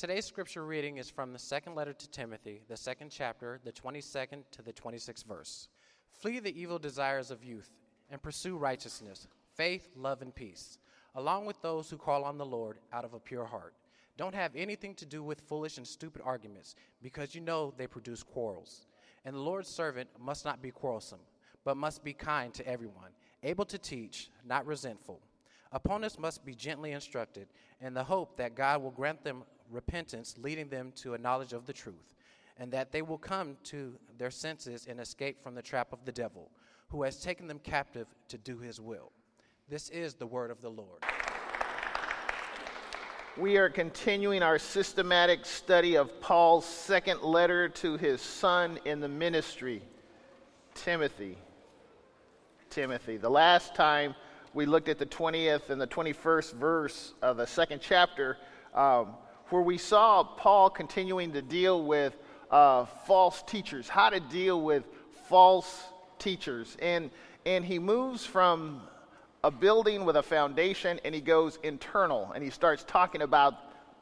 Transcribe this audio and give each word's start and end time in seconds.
Today's 0.00 0.24
scripture 0.24 0.64
reading 0.64 0.96
is 0.96 1.10
from 1.10 1.34
the 1.34 1.38
second 1.38 1.74
letter 1.74 1.92
to 1.92 2.08
Timothy, 2.08 2.62
the 2.68 2.76
second 2.78 3.10
chapter, 3.10 3.60
the 3.64 3.72
22nd 3.72 4.44
to 4.50 4.62
the 4.62 4.72
26th 4.72 5.26
verse. 5.26 5.68
Flee 6.10 6.38
the 6.38 6.58
evil 6.58 6.78
desires 6.78 7.30
of 7.30 7.44
youth 7.44 7.68
and 8.10 8.22
pursue 8.22 8.56
righteousness, 8.56 9.28
faith, 9.54 9.90
love, 9.94 10.22
and 10.22 10.34
peace, 10.34 10.78
along 11.16 11.44
with 11.44 11.60
those 11.60 11.90
who 11.90 11.98
call 11.98 12.24
on 12.24 12.38
the 12.38 12.46
Lord 12.46 12.78
out 12.94 13.04
of 13.04 13.12
a 13.12 13.20
pure 13.20 13.44
heart. 13.44 13.74
Don't 14.16 14.34
have 14.34 14.56
anything 14.56 14.94
to 14.94 15.04
do 15.04 15.22
with 15.22 15.42
foolish 15.42 15.76
and 15.76 15.86
stupid 15.86 16.22
arguments, 16.24 16.76
because 17.02 17.34
you 17.34 17.42
know 17.42 17.74
they 17.76 17.86
produce 17.86 18.22
quarrels. 18.22 18.86
And 19.26 19.36
the 19.36 19.40
Lord's 19.40 19.68
servant 19.68 20.08
must 20.18 20.46
not 20.46 20.62
be 20.62 20.70
quarrelsome, 20.70 21.20
but 21.62 21.76
must 21.76 22.02
be 22.02 22.14
kind 22.14 22.54
to 22.54 22.66
everyone, 22.66 23.10
able 23.42 23.66
to 23.66 23.76
teach, 23.76 24.30
not 24.46 24.64
resentful. 24.64 25.20
Opponents 25.72 26.18
must 26.18 26.42
be 26.42 26.54
gently 26.54 26.92
instructed, 26.92 27.48
in 27.82 27.92
the 27.92 28.02
hope 28.02 28.38
that 28.38 28.54
God 28.54 28.82
will 28.82 28.90
grant 28.90 29.22
them 29.22 29.44
repentance, 29.70 30.36
leading 30.38 30.68
them 30.68 30.92
to 30.96 31.14
a 31.14 31.18
knowledge 31.18 31.52
of 31.52 31.66
the 31.66 31.72
truth, 31.72 32.14
and 32.58 32.72
that 32.72 32.92
they 32.92 33.02
will 33.02 33.18
come 33.18 33.56
to 33.64 33.94
their 34.18 34.30
senses 34.30 34.86
and 34.88 35.00
escape 35.00 35.42
from 35.42 35.54
the 35.54 35.62
trap 35.62 35.92
of 35.92 36.04
the 36.04 36.12
devil, 36.12 36.50
who 36.88 37.02
has 37.02 37.20
taken 37.20 37.46
them 37.46 37.60
captive 37.60 38.06
to 38.28 38.38
do 38.38 38.58
his 38.58 38.80
will. 38.80 39.12
This 39.68 39.88
is 39.90 40.14
the 40.14 40.26
word 40.26 40.50
of 40.50 40.60
the 40.60 40.70
Lord. 40.70 41.02
We 43.36 43.56
are 43.56 43.70
continuing 43.70 44.42
our 44.42 44.58
systematic 44.58 45.46
study 45.46 45.96
of 45.96 46.20
Paul's 46.20 46.66
second 46.66 47.22
letter 47.22 47.68
to 47.68 47.96
his 47.96 48.20
son 48.20 48.80
in 48.84 49.00
the 49.00 49.08
ministry, 49.08 49.82
Timothy. 50.74 51.38
Timothy. 52.68 53.16
The 53.16 53.30
last 53.30 53.74
time 53.74 54.14
we 54.52 54.66
looked 54.66 54.88
at 54.88 54.98
the 54.98 55.06
20th 55.06 55.70
and 55.70 55.80
the 55.80 55.86
21st 55.86 56.54
verse 56.54 57.14
of 57.22 57.36
the 57.36 57.46
second 57.46 57.80
chapter, 57.80 58.36
um, 58.74 59.14
where 59.50 59.62
we 59.62 59.78
saw 59.78 60.22
Paul 60.22 60.70
continuing 60.70 61.32
to 61.32 61.42
deal 61.42 61.82
with 61.82 62.16
uh, 62.50 62.84
false 63.06 63.42
teachers, 63.42 63.88
how 63.88 64.10
to 64.10 64.20
deal 64.20 64.60
with 64.60 64.84
false 65.28 65.82
teachers. 66.18 66.76
And, 66.80 67.10
and 67.44 67.64
he 67.64 67.78
moves 67.78 68.24
from 68.24 68.82
a 69.42 69.50
building 69.50 70.04
with 70.04 70.16
a 70.16 70.22
foundation 70.22 71.00
and 71.04 71.14
he 71.14 71.20
goes 71.20 71.58
internal 71.62 72.32
and 72.34 72.44
he 72.44 72.50
starts 72.50 72.84
talking 72.84 73.22
about 73.22 73.54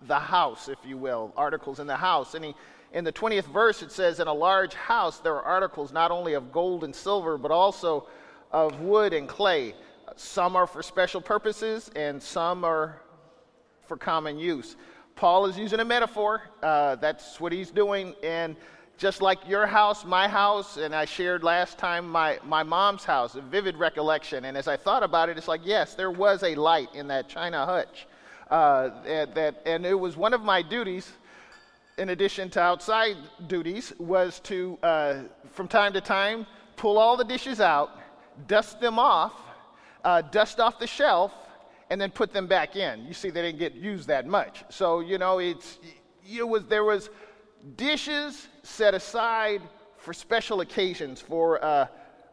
the 0.06 0.18
house, 0.18 0.68
if 0.68 0.78
you 0.84 0.96
will, 0.96 1.32
articles 1.36 1.80
in 1.80 1.86
the 1.86 1.96
house. 1.96 2.34
And 2.34 2.44
he, 2.44 2.54
in 2.92 3.04
the 3.04 3.12
20th 3.12 3.52
verse, 3.52 3.82
it 3.82 3.92
says, 3.92 4.20
In 4.20 4.28
a 4.28 4.32
large 4.32 4.74
house 4.74 5.18
there 5.18 5.34
are 5.34 5.42
articles 5.42 5.92
not 5.92 6.10
only 6.10 6.34
of 6.34 6.52
gold 6.52 6.84
and 6.84 6.94
silver, 6.94 7.38
but 7.38 7.50
also 7.50 8.06
of 8.52 8.80
wood 8.80 9.12
and 9.12 9.28
clay. 9.28 9.74
Some 10.16 10.56
are 10.56 10.66
for 10.66 10.82
special 10.82 11.20
purposes 11.20 11.90
and 11.94 12.22
some 12.22 12.64
are 12.64 13.00
for 13.86 13.96
common 13.96 14.38
use. 14.38 14.76
Paul 15.18 15.46
is 15.46 15.58
using 15.58 15.80
a 15.80 15.84
metaphor. 15.84 16.42
Uh, 16.62 16.94
that's 16.94 17.40
what 17.40 17.50
he's 17.50 17.72
doing. 17.72 18.14
And 18.22 18.54
just 18.98 19.20
like 19.20 19.40
your 19.48 19.66
house, 19.66 20.04
my 20.04 20.28
house, 20.28 20.76
and 20.76 20.94
I 20.94 21.06
shared 21.06 21.42
last 21.42 21.76
time 21.76 22.08
my, 22.08 22.38
my 22.46 22.62
mom's 22.62 23.02
house, 23.02 23.34
a 23.34 23.40
vivid 23.40 23.76
recollection. 23.76 24.44
And 24.44 24.56
as 24.56 24.68
I 24.68 24.76
thought 24.76 25.02
about 25.02 25.28
it, 25.28 25.36
it's 25.36 25.48
like, 25.48 25.62
yes, 25.64 25.94
there 25.94 26.12
was 26.12 26.44
a 26.44 26.54
light 26.54 26.94
in 26.94 27.08
that 27.08 27.28
china 27.28 27.66
hutch. 27.66 28.06
Uh, 28.48 28.90
that, 29.02 29.34
that, 29.34 29.62
and 29.66 29.84
it 29.84 29.98
was 29.98 30.16
one 30.16 30.32
of 30.32 30.42
my 30.42 30.62
duties, 30.62 31.10
in 31.98 32.10
addition 32.10 32.48
to 32.50 32.60
outside 32.60 33.16
duties, 33.48 33.92
was 33.98 34.38
to, 34.44 34.78
uh, 34.84 35.22
from 35.50 35.66
time 35.66 35.92
to 35.94 36.00
time, 36.00 36.46
pull 36.76 36.96
all 36.96 37.16
the 37.16 37.24
dishes 37.24 37.60
out, 37.60 37.90
dust 38.46 38.80
them 38.80 39.00
off, 39.00 39.32
uh, 40.04 40.22
dust 40.22 40.60
off 40.60 40.78
the 40.78 40.86
shelf, 40.86 41.32
and 41.90 42.00
then 42.00 42.10
put 42.10 42.32
them 42.32 42.46
back 42.46 42.76
in. 42.76 43.06
You 43.06 43.14
see, 43.14 43.30
they 43.30 43.42
didn't 43.42 43.58
get 43.58 43.74
used 43.74 44.08
that 44.08 44.26
much. 44.26 44.64
So, 44.68 45.00
you 45.00 45.18
know, 45.18 45.38
it's, 45.38 45.78
it 46.28 46.46
was, 46.46 46.64
there 46.64 46.84
was 46.84 47.10
dishes 47.76 48.48
set 48.62 48.94
aside 48.94 49.62
for 49.96 50.12
special 50.12 50.60
occasions, 50.60 51.20
for 51.20 51.62
uh, 51.64 51.86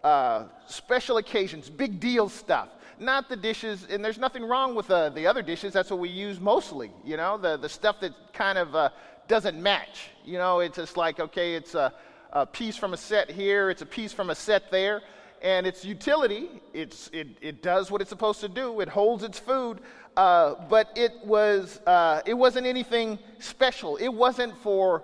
uh, 0.03 0.45
special 0.67 1.17
occasions, 1.17 1.69
big 1.69 1.99
deal 1.99 2.29
stuff. 2.29 2.69
Not 2.97 3.27
the 3.27 3.35
dishes, 3.35 3.87
and 3.89 4.03
there's 4.03 4.17
nothing 4.17 4.45
wrong 4.45 4.73
with 4.73 4.89
uh, 4.89 5.09
the 5.09 5.27
other 5.27 5.41
dishes. 5.41 5.73
That's 5.73 5.89
what 5.89 5.99
we 5.99 6.09
use 6.09 6.39
mostly, 6.39 6.91
you 7.03 7.17
know, 7.17 7.37
the, 7.37 7.57
the 7.57 7.67
stuff 7.67 7.99
that 8.01 8.13
kind 8.33 8.57
of 8.57 8.73
uh, 8.75 8.89
doesn't 9.27 9.61
match. 9.61 10.09
You 10.23 10.37
know, 10.37 10.59
it's 10.59 10.77
just 10.77 10.95
like, 10.95 11.19
okay, 11.19 11.55
it's 11.55 11.75
a, 11.75 11.93
a 12.31 12.45
piece 12.45 12.77
from 12.77 12.93
a 12.93 12.97
set 12.97 13.29
here, 13.29 13.69
it's 13.69 13.81
a 13.81 13.85
piece 13.85 14.13
from 14.13 14.29
a 14.29 14.35
set 14.35 14.71
there 14.71 15.01
and 15.41 15.67
its 15.67 15.85
utility, 15.85 16.49
it's, 16.73 17.09
it, 17.13 17.27
it 17.41 17.61
does 17.61 17.91
what 17.91 18.01
it's 18.01 18.09
supposed 18.09 18.39
to 18.41 18.49
do. 18.49 18.79
It 18.81 18.89
holds 18.89 19.23
its 19.23 19.39
food, 19.39 19.79
uh, 20.17 20.55
but 20.69 20.89
it, 20.95 21.13
was, 21.23 21.79
uh, 21.85 22.21
it 22.25 22.33
wasn't 22.33 22.65
anything 22.65 23.19
special. 23.39 23.97
It 23.97 24.09
wasn't 24.09 24.57
for 24.57 25.03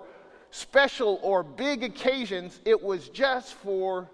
special 0.50 1.18
or 1.22 1.42
big 1.42 1.82
occasions, 1.82 2.60
it 2.64 2.80
was 2.80 3.08
just 3.08 3.54
for 3.54 4.08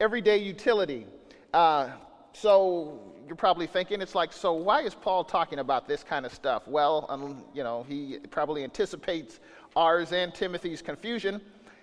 everyday 0.00 0.38
utility. 0.38 1.06
Uh, 1.52 1.90
so 2.32 3.00
you're 3.26 3.36
probably 3.36 3.66
thinking, 3.66 4.00
it's 4.00 4.14
like, 4.14 4.32
so 4.32 4.54
why 4.54 4.82
is 4.82 4.94
Paul 4.94 5.24
talking 5.24 5.58
about 5.58 5.86
this 5.86 6.02
kind 6.02 6.26
of 6.26 6.32
stuff? 6.32 6.66
Well, 6.66 7.06
um, 7.08 7.44
you 7.54 7.62
know, 7.62 7.84
he 7.88 8.18
probably 8.30 8.64
anticipates 8.64 9.40
ours 9.76 10.12
and 10.12 10.34
Timothy's 10.34 10.82
confusion. 10.82 11.40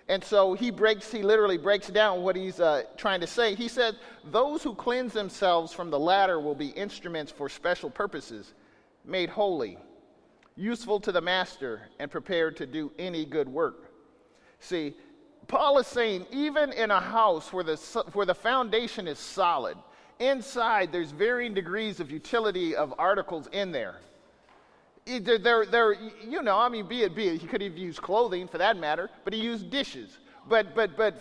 And 0.07 0.23
so 0.23 0.53
he 0.53 0.71
breaks, 0.71 1.11
he 1.11 1.21
literally 1.21 1.57
breaks 1.57 1.87
down 1.87 2.23
what 2.23 2.35
he's 2.35 2.59
uh, 2.59 2.83
trying 2.97 3.21
to 3.21 3.27
say. 3.27 3.55
He 3.55 3.67
said, 3.67 3.95
Those 4.31 4.63
who 4.63 4.75
cleanse 4.75 5.13
themselves 5.13 5.71
from 5.73 5.89
the 5.89 5.99
latter 5.99 6.39
will 6.39 6.55
be 6.55 6.69
instruments 6.69 7.31
for 7.31 7.47
special 7.47 7.89
purposes, 7.89 8.53
made 9.05 9.29
holy, 9.29 9.77
useful 10.55 10.99
to 11.01 11.11
the 11.11 11.21
master, 11.21 11.89
and 11.99 12.09
prepared 12.11 12.57
to 12.57 12.65
do 12.65 12.91
any 12.99 13.25
good 13.25 13.47
work. 13.47 13.91
See, 14.59 14.95
Paul 15.47 15.79
is 15.79 15.87
saying, 15.87 16.25
even 16.31 16.71
in 16.73 16.91
a 16.91 16.99
house 16.99 17.51
where 17.51 17.63
the, 17.63 17.75
where 18.13 18.25
the 18.25 18.35
foundation 18.35 19.07
is 19.07 19.19
solid, 19.19 19.77
inside 20.19 20.91
there's 20.91 21.11
varying 21.11 21.53
degrees 21.53 21.99
of 21.99 22.11
utility 22.11 22.75
of 22.75 22.93
articles 22.97 23.47
in 23.51 23.71
there. 23.71 23.99
They're, 25.05 25.37
they're, 25.37 25.65
they're, 25.65 25.93
you 25.93 26.41
know, 26.41 26.57
I 26.57 26.69
mean, 26.69 26.87
be 26.87 27.01
it 27.01 27.15
be 27.15 27.27
it, 27.27 27.41
he 27.41 27.47
could 27.47 27.61
have 27.61 27.77
used 27.77 28.01
clothing 28.01 28.47
for 28.47 28.57
that 28.59 28.77
matter, 28.77 29.09
but 29.23 29.33
he 29.33 29.39
used 29.39 29.69
dishes. 29.69 30.19
But, 30.47 30.75
but, 30.75 30.95
but 30.95 31.15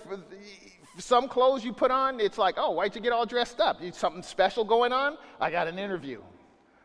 some 0.99 1.29
clothes 1.29 1.65
you 1.65 1.73
put 1.73 1.91
on, 1.91 2.21
it's 2.21 2.39
like, 2.39 2.57
oh, 2.59 2.73
why'd 2.73 2.95
you 2.95 3.01
get 3.01 3.13
all 3.13 3.27
dressed 3.27 3.61
up? 3.61 3.83
You 3.83 3.93
something 3.93 4.23
special 4.23 4.65
going 4.65 4.93
on? 4.93 5.17
I 5.41 5.51
got 5.51 5.67
an 5.67 5.79
interview. 5.79 6.21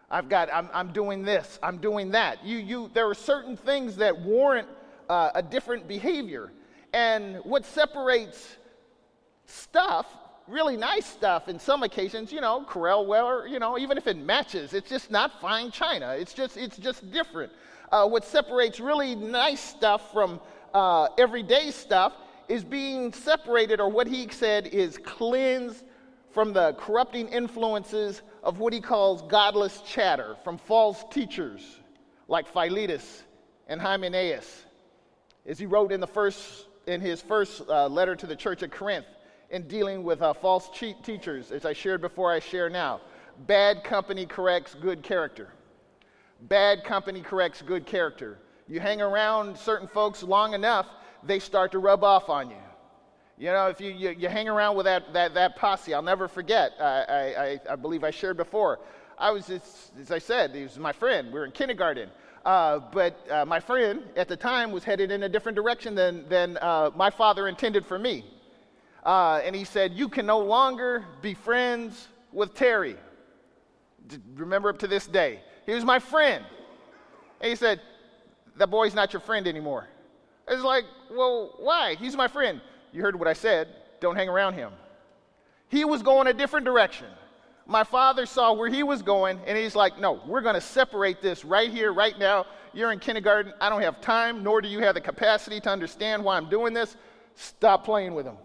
I've 0.09 0.29
got, 0.29 0.53
I'm, 0.53 0.69
I'm 0.73 0.93
doing 0.93 1.23
this, 1.23 1.59
I'm 1.63 1.77
doing 1.77 2.11
that. 2.11 2.45
You, 2.45 2.57
you, 2.57 2.91
there 2.93 3.09
are 3.09 3.15
certain 3.15 3.57
things 3.57 3.97
that 3.97 4.17
warrant 4.17 4.67
uh, 5.09 5.31
a 5.35 5.41
different 5.41 5.87
behavior. 5.87 6.51
And 6.93 7.37
what 7.43 7.65
separates 7.65 8.55
stuff, 9.45 10.05
really 10.47 10.77
nice 10.77 11.05
stuff 11.05 11.47
in 11.47 11.59
some 11.59 11.83
occasions, 11.83 12.31
you 12.31 12.41
know, 12.41 12.63
Corelle 12.67 13.05
Weller, 13.05 13.47
you 13.47 13.59
know, 13.59 13.77
even 13.77 13.97
if 13.97 14.07
it 14.07 14.17
matches, 14.17 14.73
it's 14.73 14.89
just 14.89 15.09
not 15.09 15.41
fine 15.41 15.71
china. 15.71 16.15
It's 16.19 16.33
just, 16.33 16.57
it's 16.57 16.77
just 16.77 17.11
different. 17.11 17.51
Uh, 17.91 18.07
what 18.07 18.23
separates 18.23 18.79
really 18.79 19.15
nice 19.15 19.61
stuff 19.61 20.11
from 20.13 20.39
uh, 20.73 21.07
everyday 21.17 21.71
stuff 21.71 22.13
is 22.47 22.63
being 22.63 23.11
separated, 23.11 23.79
or 23.79 23.89
what 23.89 24.07
he 24.07 24.27
said 24.29 24.67
is 24.67 24.99
cleansed 24.99 25.83
from 26.31 26.53
the 26.53 26.73
corrupting 26.73 27.27
influences 27.29 28.21
of 28.43 28.59
what 28.59 28.73
he 28.73 28.81
calls 28.81 29.23
godless 29.23 29.81
chatter, 29.81 30.35
from 30.43 30.57
false 30.57 31.03
teachers 31.09 31.79
like 32.27 32.47
Philetus 32.47 33.23
and 33.67 33.81
Hymenaeus 33.81 34.63
as 35.47 35.57
he 35.57 35.65
wrote 35.65 35.91
in, 35.91 35.99
the 35.99 36.07
first, 36.07 36.67
in 36.85 37.01
his 37.01 37.21
first 37.21 37.61
uh, 37.67 37.87
letter 37.87 38.15
to 38.15 38.27
the 38.27 38.35
church 38.35 38.61
at 38.61 38.71
Corinth 38.71 39.05
in 39.55 39.67
dealing 39.69 40.03
with 40.03 40.21
uh, 40.21 40.33
false 40.33 40.69
cheat 40.69 41.01
teachers, 41.01 41.49
as 41.49 41.65
I 41.65 41.71
shared 41.71 42.01
before, 42.01 42.29
I 42.29 42.39
share 42.39 42.69
now. 42.69 42.99
Bad 43.47 43.85
company 43.85 44.25
corrects 44.25 44.75
good 44.75 45.01
character. 45.01 45.47
Bad 46.41 46.83
company 46.83 47.21
corrects 47.21 47.61
good 47.61 47.85
character. 47.85 48.37
You 48.67 48.81
hang 48.81 49.01
around 49.01 49.57
certain 49.57 49.87
folks 49.87 50.23
long 50.23 50.53
enough, 50.53 50.87
they 51.23 51.39
start 51.39 51.71
to 51.71 51.79
rub 51.79 52.03
off 52.03 52.27
on 52.29 52.49
you. 52.49 52.57
You 53.37 53.47
know, 53.47 53.67
if 53.67 53.79
you, 53.79 53.91
you, 53.91 54.09
you 54.09 54.27
hang 54.27 54.49
around 54.49 54.75
with 54.75 54.85
that, 54.87 55.13
that, 55.13 55.33
that 55.35 55.55
posse, 55.55 55.93
I'll 55.93 56.01
never 56.01 56.27
forget. 56.27 56.73
I, 56.79 57.59
I, 57.67 57.73
I 57.73 57.75
believe 57.77 58.03
I 58.03 58.11
shared 58.11 58.35
before. 58.35 58.79
I 59.17 59.31
was, 59.31 59.49
as, 59.49 59.91
as 59.97 60.11
I 60.11 60.19
said, 60.19 60.53
he 60.53 60.63
was 60.63 60.77
my 60.77 60.91
friend. 60.91 61.27
We 61.27 61.39
were 61.39 61.45
in 61.45 61.51
kindergarten. 61.51 62.09
Uh, 62.43 62.79
but 62.91 63.25
uh, 63.31 63.45
my 63.45 63.61
friend 63.61 64.03
at 64.17 64.27
the 64.27 64.35
time 64.35 64.73
was 64.73 64.83
headed 64.83 65.11
in 65.11 65.23
a 65.23 65.29
different 65.29 65.55
direction 65.55 65.95
than, 65.95 66.27
than 66.27 66.57
uh, 66.57 66.91
my 66.93 67.09
father 67.09 67.47
intended 67.47 67.85
for 67.85 67.97
me. 67.97 68.25
Uh, 69.05 69.41
and 69.43 69.55
he 69.55 69.63
said, 69.63 69.93
You 69.93 70.09
can 70.09 70.25
no 70.25 70.39
longer 70.39 71.05
be 71.21 71.33
friends 71.33 72.07
with 72.31 72.55
Terry. 72.55 72.95
Remember 74.35 74.69
up 74.69 74.79
to 74.79 74.87
this 74.87 75.07
day. 75.07 75.41
He 75.65 75.73
was 75.73 75.85
my 75.85 75.99
friend. 75.99 76.43
And 77.41 77.49
he 77.49 77.55
said, 77.55 77.81
That 78.57 78.69
boy's 78.69 78.95
not 78.95 79.13
your 79.13 79.19
friend 79.19 79.47
anymore. 79.47 79.87
It's 80.47 80.63
like, 80.63 80.85
Well, 81.11 81.55
why? 81.59 81.95
He's 81.95 82.15
my 82.15 82.27
friend. 82.27 82.61
You 82.91 83.01
heard 83.01 83.17
what 83.17 83.27
I 83.27 83.33
said. 83.33 83.67
Don't 83.99 84.15
hang 84.15 84.29
around 84.29 84.53
him. 84.53 84.71
He 85.69 85.85
was 85.85 86.01
going 86.01 86.27
a 86.27 86.33
different 86.33 86.65
direction 86.65 87.07
my 87.67 87.83
father 87.83 88.25
saw 88.25 88.53
where 88.53 88.69
he 88.69 88.83
was 88.83 89.01
going, 89.01 89.39
and 89.47 89.57
he's 89.57 89.75
like, 89.75 89.99
no, 89.99 90.21
we're 90.27 90.41
going 90.41 90.55
to 90.55 90.61
separate 90.61 91.21
this 91.21 91.43
right 91.43 91.71
here, 91.71 91.93
right 91.93 92.17
now. 92.17 92.45
you're 92.73 92.91
in 92.91 92.99
kindergarten. 92.99 93.53
I 93.59 93.69
don't 93.69 93.81
have 93.81 94.01
time, 94.01 94.43
nor 94.43 94.61
do 94.61 94.67
you 94.67 94.79
have 94.79 94.95
the 94.95 95.01
capacity 95.01 95.59
to 95.61 95.69
understand 95.69 96.23
why 96.23 96.37
I'm 96.37 96.49
doing 96.49 96.73
this. 96.73 96.95
Stop 97.35 97.83
playing 97.85 98.13
with 98.13 98.25
them. 98.25 98.37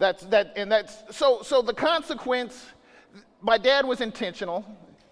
That's 0.00 0.24
that, 0.24 0.54
and 0.56 0.72
that's 0.72 1.04
so. 1.16 1.42
So 1.42 1.62
the 1.62 1.74
consequence. 1.74 2.66
My 3.42 3.56
dad 3.56 3.86
was 3.86 4.00
intentional, 4.02 4.66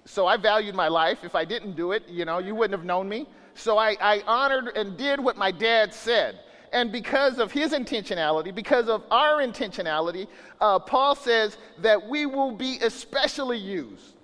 so 0.04 0.26
I 0.26 0.36
valued 0.36 0.74
my 0.74 0.88
life. 0.88 1.24
If 1.24 1.34
I 1.34 1.44
didn't 1.44 1.76
do 1.76 1.92
it, 1.92 2.02
you 2.08 2.24
know, 2.24 2.38
you 2.38 2.54
wouldn't 2.54 2.78
have 2.78 2.84
known 2.84 3.08
me. 3.08 3.26
So 3.54 3.78
I, 3.78 3.96
I 4.00 4.22
honored 4.26 4.76
and 4.76 4.96
did 4.98 5.18
what 5.18 5.36
my 5.36 5.50
dad 5.50 5.94
said. 5.94 6.40
And 6.72 6.92
because 6.92 7.38
of 7.38 7.50
his 7.50 7.72
intentionality, 7.72 8.54
because 8.54 8.88
of 8.88 9.02
our 9.10 9.38
intentionality, 9.38 10.26
uh, 10.60 10.78
Paul 10.78 11.14
says 11.14 11.56
that 11.78 12.06
we 12.06 12.26
will 12.26 12.52
be 12.52 12.78
especially 12.82 13.58
used. 13.58 14.16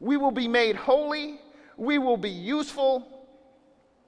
We 0.00 0.16
will 0.16 0.30
be 0.30 0.48
made 0.48 0.76
holy, 0.76 1.38
we 1.76 1.98
will 1.98 2.16
be 2.16 2.30
useful, 2.30 3.06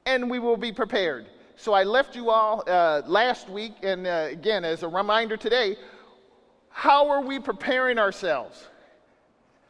and 0.06 0.31
we 0.31 0.38
will 0.38 0.56
be 0.56 0.73
prepared. 0.73 1.26
So 1.56 1.75
I 1.75 1.85
left 1.85 2.17
you 2.17 2.31
all 2.31 2.64
uh, 2.67 3.03
last 3.06 3.49
week, 3.49 3.75
and 3.82 4.06
uh, 4.06 4.29
again, 4.31 4.64
as 4.64 4.82
a 4.82 4.88
reminder 4.88 5.37
today, 5.37 5.76
how 6.72 7.10
are 7.10 7.22
we 7.22 7.38
preparing 7.38 7.98
ourselves? 7.98 8.69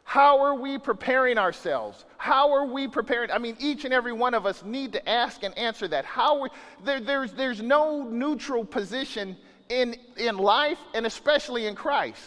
How 0.03 0.41
are 0.43 0.55
we 0.55 0.77
preparing 0.77 1.37
ourselves? 1.37 2.05
How 2.17 2.51
are 2.53 2.65
we 2.65 2.87
preparing? 2.87 3.31
I 3.31 3.37
mean, 3.37 3.55
each 3.59 3.85
and 3.85 3.93
every 3.93 4.13
one 4.13 4.33
of 4.33 4.45
us 4.45 4.63
need 4.63 4.93
to 4.93 5.09
ask 5.09 5.43
and 5.43 5.57
answer 5.57 5.87
that. 5.87 6.05
How 6.05 6.41
we, 6.41 6.49
there, 6.83 6.99
there's, 6.99 7.31
there's 7.33 7.61
no 7.61 8.03
neutral 8.03 8.65
position 8.65 9.37
in, 9.69 9.95
in 10.17 10.37
life 10.37 10.77
and 10.93 11.05
especially 11.05 11.67
in 11.67 11.75
Christ. 11.75 12.21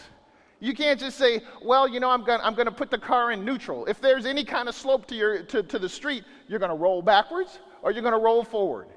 You 0.59 0.75
can't 0.75 0.99
just 0.99 1.19
say, 1.19 1.43
well, 1.63 1.87
you 1.87 2.01
know, 2.01 2.11
I'm 2.11 2.25
gonna 2.25 2.43
I'm 2.43 2.55
gonna 2.55 2.73
put 2.73 2.91
the 2.91 2.99
car 2.99 3.31
in 3.31 3.45
neutral. 3.45 3.85
If 3.85 4.01
there's 4.01 4.25
any 4.25 4.43
kind 4.43 4.71
of 4.71 4.75
slope 4.75 5.07
to, 5.09 5.15
your, 5.15 5.43
to, 5.43 5.63
to 5.63 5.79
the 5.79 5.89
street, 5.89 6.25
you're 6.49 6.59
going 6.59 6.71
to 6.71 6.77
roll 6.77 7.03
backwards 7.03 7.59
or 7.83 7.93
you're 7.93 8.03
going 8.03 8.15
to 8.15 8.21
roll 8.21 8.43
forward. 8.43 8.89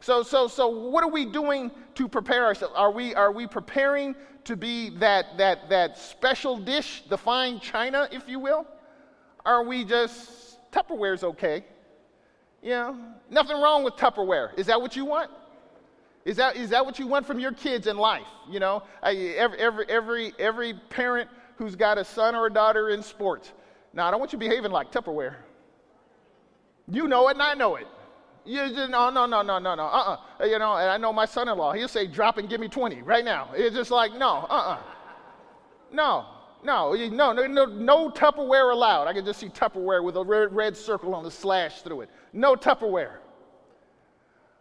So, 0.00 0.22
so, 0.22 0.48
so 0.48 0.68
what 0.68 1.02
are 1.02 1.10
we 1.10 1.24
doing 1.24 1.70
to 1.94 2.08
prepare 2.08 2.46
ourselves? 2.46 2.74
Are 2.76 2.90
we, 2.90 3.14
are 3.14 3.32
we 3.32 3.46
preparing 3.46 4.14
to 4.44 4.56
be 4.56 4.90
that, 4.98 5.36
that, 5.38 5.68
that 5.68 5.98
special 5.98 6.56
dish, 6.56 7.02
the 7.08 7.18
fine 7.18 7.60
china, 7.60 8.08
if 8.12 8.28
you 8.28 8.38
will? 8.38 8.66
Are 9.44 9.64
we 9.64 9.84
just, 9.84 10.58
Tupperware's 10.72 11.24
okay? 11.24 11.64
You 12.62 12.70
know, 12.70 12.96
nothing 13.30 13.56
wrong 13.56 13.84
with 13.84 13.94
Tupperware. 13.94 14.58
Is 14.58 14.66
that 14.66 14.80
what 14.80 14.96
you 14.96 15.04
want? 15.04 15.30
Is 16.24 16.36
that, 16.36 16.56
is 16.56 16.70
that 16.70 16.84
what 16.84 16.98
you 16.98 17.06
want 17.06 17.26
from 17.26 17.38
your 17.40 17.52
kids 17.52 17.86
in 17.86 17.96
life? 17.96 18.26
You 18.50 18.60
know, 18.60 18.82
I, 19.02 19.14
every, 19.14 19.58
every, 19.58 19.86
every, 19.88 20.32
every 20.38 20.74
parent 20.90 21.30
who's 21.56 21.74
got 21.74 21.98
a 21.98 22.04
son 22.04 22.34
or 22.34 22.46
a 22.46 22.52
daughter 22.52 22.90
in 22.90 23.02
sports. 23.02 23.52
Now, 23.92 24.06
I 24.06 24.10
don't 24.10 24.20
want 24.20 24.32
you 24.32 24.38
behaving 24.38 24.70
like 24.70 24.92
Tupperware. 24.92 25.36
You 26.90 27.08
know 27.08 27.28
it 27.28 27.32
and 27.32 27.42
I 27.42 27.54
know 27.54 27.76
it. 27.76 27.86
You 28.48 28.70
just, 28.70 28.90
no, 28.90 29.10
no, 29.10 29.26
no, 29.26 29.42
no, 29.42 29.58
no, 29.58 29.74
no, 29.74 29.82
uh-uh. 29.82 30.46
You 30.46 30.58
know, 30.58 30.76
and 30.76 30.90
I 30.90 30.96
know 30.96 31.12
my 31.12 31.26
son-in-law, 31.26 31.74
he'll 31.74 31.86
say, 31.86 32.06
drop 32.06 32.38
and 32.38 32.48
give 32.48 32.62
me 32.62 32.68
20 32.68 33.02
right 33.02 33.22
now. 33.22 33.50
It's 33.54 33.76
just 33.76 33.90
like, 33.90 34.14
no, 34.14 34.46
uh-uh. 34.48 34.78
No, 35.92 36.24
no, 36.64 36.94
no, 36.94 37.32
no, 37.34 37.46
no, 37.46 37.66
no 37.66 38.10
Tupperware 38.10 38.72
allowed. 38.72 39.06
I 39.06 39.12
can 39.12 39.26
just 39.26 39.38
see 39.38 39.50
Tupperware 39.50 40.02
with 40.02 40.16
a 40.16 40.24
red, 40.24 40.54
red 40.54 40.78
circle 40.78 41.14
on 41.14 41.24
the 41.24 41.30
slash 41.30 41.82
through 41.82 42.00
it. 42.00 42.10
No 42.32 42.56
Tupperware. 42.56 43.18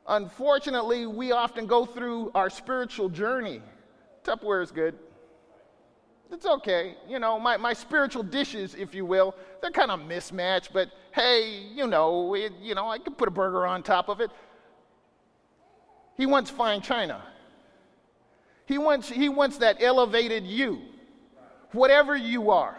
Unfortunately, 0.06 1.06
we 1.06 1.32
often 1.32 1.66
go 1.66 1.86
through 1.86 2.32
our 2.36 2.50
spiritual 2.50 3.08
journey. 3.08 3.62
Tupperware 4.26 4.64
is 4.64 4.72
good. 4.72 5.00
It's 6.32 6.46
okay. 6.46 6.96
You 7.08 7.20
know, 7.20 7.40
my, 7.40 7.58
my 7.58 7.74
spiritual 7.74 8.24
dishes, 8.24 8.76
if 8.76 8.94
you 8.94 9.06
will, 9.06 9.34
they're 9.62 9.72
kind 9.72 9.92
of 9.92 10.06
mismatched, 10.06 10.74
but 10.74 10.90
hey, 11.14 11.64
you 11.74 11.88
know, 11.88 12.34
it, 12.34 12.54
you 12.62 12.76
know, 12.76 12.90
I 12.90 12.98
could 12.98 13.18
put 13.18 13.28
a 13.28 13.32
burger 13.32 13.66
on 13.66 13.82
top 13.82 14.10
of 14.10 14.20
it. 14.20 14.30
He 16.18 16.26
wants 16.26 16.50
fine 16.50 16.82
china. 16.82 17.24
He 18.66 18.78
wants, 18.78 19.10
he 19.10 19.30
wants 19.30 19.58
that 19.60 19.82
elevated 19.82 20.46
you, 20.46 20.82
whatever 21.72 22.18
you 22.18 22.52
are. 22.52 22.78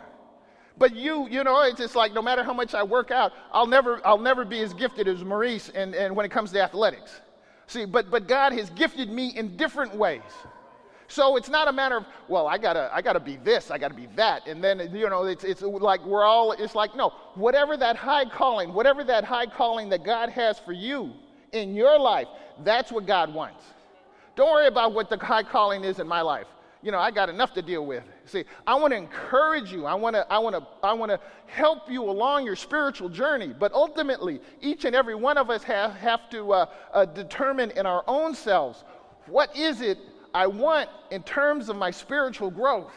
But 0.76 0.94
you, 0.94 1.26
you 1.28 1.42
know, 1.42 1.62
it's 1.62 1.78
just 1.78 1.96
like 1.96 2.12
no 2.12 2.22
matter 2.22 2.44
how 2.44 2.52
much 2.52 2.74
I 2.74 2.82
work 2.82 3.10
out, 3.10 3.32
I'll 3.50 3.66
never, 3.66 4.06
I'll 4.06 4.18
never 4.18 4.44
be 4.44 4.60
as 4.60 4.74
gifted 4.74 5.08
as 5.08 5.24
Maurice 5.24 5.70
and, 5.70 5.94
and 5.94 6.14
when 6.14 6.26
it 6.26 6.30
comes 6.30 6.52
to 6.52 6.62
athletics. 6.62 7.20
See, 7.66 7.84
but, 7.84 8.10
but 8.10 8.28
God 8.28 8.52
has 8.52 8.70
gifted 8.70 9.10
me 9.10 9.28
in 9.36 9.56
different 9.56 9.94
ways. 9.94 10.22
So 11.10 11.36
it's 11.36 11.48
not 11.48 11.68
a 11.68 11.72
matter 11.72 11.96
of, 11.96 12.06
well, 12.28 12.46
I 12.46 12.58
gotta, 12.58 12.90
I 12.92 13.00
gotta 13.00 13.18
be 13.18 13.36
this, 13.36 13.70
I 13.70 13.78
gotta 13.78 13.94
be 13.94 14.06
that. 14.16 14.46
And 14.46 14.62
then, 14.62 14.94
you 14.94 15.08
know, 15.08 15.24
it's, 15.24 15.42
it's 15.42 15.62
like 15.62 16.04
we're 16.04 16.24
all, 16.24 16.52
it's 16.52 16.74
like, 16.74 16.94
no, 16.94 17.14
whatever 17.34 17.78
that 17.78 17.96
high 17.96 18.26
calling, 18.26 18.74
whatever 18.74 19.02
that 19.04 19.24
high 19.24 19.46
calling 19.46 19.88
that 19.88 20.04
God 20.04 20.28
has 20.28 20.58
for 20.58 20.72
you 20.72 21.14
in 21.52 21.74
your 21.74 21.98
life, 21.98 22.28
that's 22.62 22.92
what 22.92 23.06
God 23.06 23.32
wants. 23.32 23.64
Don't 24.36 24.52
worry 24.52 24.66
about 24.66 24.92
what 24.92 25.08
the 25.08 25.16
high 25.16 25.42
calling 25.42 25.82
is 25.82 25.98
in 25.98 26.06
my 26.06 26.20
life. 26.20 26.46
You 26.82 26.92
know, 26.92 26.98
I 26.98 27.10
got 27.10 27.30
enough 27.30 27.54
to 27.54 27.62
deal 27.62 27.86
with. 27.86 28.04
See, 28.26 28.44
I 28.66 28.74
want 28.74 28.92
to 28.92 28.98
encourage 28.98 29.72
you. 29.72 29.86
I 29.86 29.94
want 29.94 30.14
to, 30.14 30.30
I 30.30 30.38
want 30.38 30.54
to, 30.56 30.66
I 30.86 30.92
want 30.92 31.10
to 31.10 31.18
help 31.46 31.90
you 31.90 32.04
along 32.04 32.44
your 32.44 32.54
spiritual 32.54 33.08
journey. 33.08 33.54
But 33.58 33.72
ultimately, 33.72 34.40
each 34.60 34.84
and 34.84 34.94
every 34.94 35.16
one 35.16 35.38
of 35.38 35.48
us 35.48 35.64
have, 35.64 35.92
have 35.94 36.28
to 36.30 36.52
uh, 36.52 36.66
uh, 36.92 37.06
determine 37.06 37.72
in 37.72 37.86
our 37.86 38.04
own 38.06 38.34
selves 38.34 38.84
what 39.26 39.54
is 39.56 39.80
it 39.80 39.98
I 40.38 40.46
want 40.46 40.88
in 41.10 41.24
terms 41.24 41.68
of 41.68 41.74
my 41.74 41.90
spiritual 41.90 42.52
growth. 42.52 42.92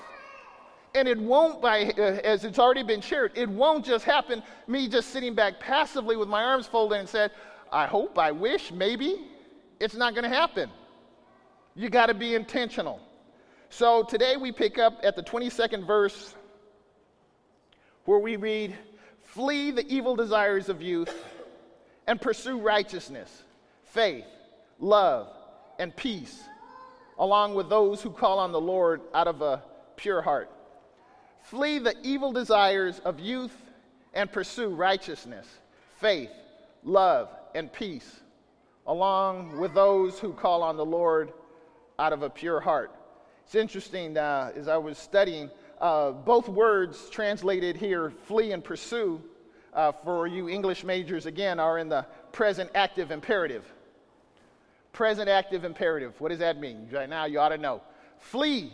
And 0.93 1.07
it 1.07 1.17
won't, 1.19 1.59
by, 1.59 1.85
uh, 1.85 2.01
as 2.23 2.45
it's 2.45 2.59
already 2.59 2.83
been 2.83 3.01
shared, 3.01 3.31
it 3.33 3.49
won't 3.49 3.83
just 3.83 4.05
happen 4.05 4.43
me 4.67 4.87
just 4.87 5.09
sitting 5.09 5.33
back 5.33 5.59
passively 5.59 6.15
with 6.15 6.29
my 6.29 6.43
arms 6.43 6.67
folded 6.67 6.99
and 6.99 7.09
said, 7.09 7.31
I 7.71 7.87
hope, 7.87 8.19
I 8.19 8.31
wish, 8.31 8.71
maybe. 8.71 9.25
It's 9.79 9.95
not 9.95 10.13
going 10.13 10.29
to 10.29 10.37
happen. 10.37 10.69
You 11.73 11.89
got 11.89 12.07
to 12.07 12.13
be 12.13 12.35
intentional. 12.35 12.99
So 13.69 14.03
today 14.03 14.37
we 14.37 14.51
pick 14.51 14.77
up 14.77 14.99
at 15.01 15.15
the 15.15 15.23
22nd 15.23 15.87
verse 15.87 16.35
where 18.05 18.19
we 18.19 18.35
read, 18.35 18.77
Flee 19.23 19.71
the 19.71 19.91
evil 19.91 20.15
desires 20.15 20.69
of 20.69 20.79
youth 20.79 21.25
and 22.05 22.21
pursue 22.21 22.59
righteousness, 22.59 23.41
faith, 23.85 24.25
love, 24.79 25.27
and 25.79 25.95
peace 25.95 26.43
along 27.19 27.55
with 27.55 27.69
those 27.69 28.01
who 28.01 28.09
call 28.09 28.39
on 28.39 28.51
the 28.51 28.61
Lord 28.61 29.01
out 29.13 29.27
of 29.27 29.41
a 29.41 29.63
pure 29.95 30.21
heart. 30.21 30.49
Flee 31.43 31.79
the 31.79 31.95
evil 32.03 32.31
desires 32.31 32.99
of 32.99 33.19
youth 33.19 33.55
and 34.13 34.31
pursue 34.31 34.69
righteousness, 34.69 35.47
faith, 35.99 36.31
love, 36.83 37.29
and 37.55 37.71
peace, 37.71 38.21
along 38.87 39.59
with 39.59 39.73
those 39.73 40.19
who 40.19 40.33
call 40.33 40.63
on 40.63 40.77
the 40.77 40.85
Lord 40.85 41.31
out 41.99 42.13
of 42.13 42.23
a 42.23 42.29
pure 42.29 42.59
heart. 42.59 42.91
It's 43.45 43.55
interesting, 43.55 44.17
uh, 44.17 44.51
as 44.55 44.67
I 44.67 44.77
was 44.77 44.97
studying, 44.97 45.49
uh, 45.79 46.11
both 46.11 46.47
words 46.47 47.09
translated 47.09 47.75
here, 47.75 48.11
flee 48.25 48.51
and 48.53 48.63
pursue, 48.63 49.21
uh, 49.73 49.91
for 49.91 50.27
you 50.27 50.49
English 50.49 50.83
majors 50.83 51.25
again, 51.25 51.59
are 51.59 51.77
in 51.77 51.89
the 51.89 52.05
present 52.31 52.69
active 52.75 53.11
imperative. 53.11 53.65
Present 54.93 55.29
active 55.29 55.63
imperative. 55.63 56.19
What 56.19 56.29
does 56.29 56.39
that 56.39 56.59
mean? 56.59 56.87
Right 56.91 57.09
now, 57.09 57.25
you 57.25 57.39
ought 57.39 57.49
to 57.49 57.57
know. 57.57 57.81
Flee. 58.19 58.71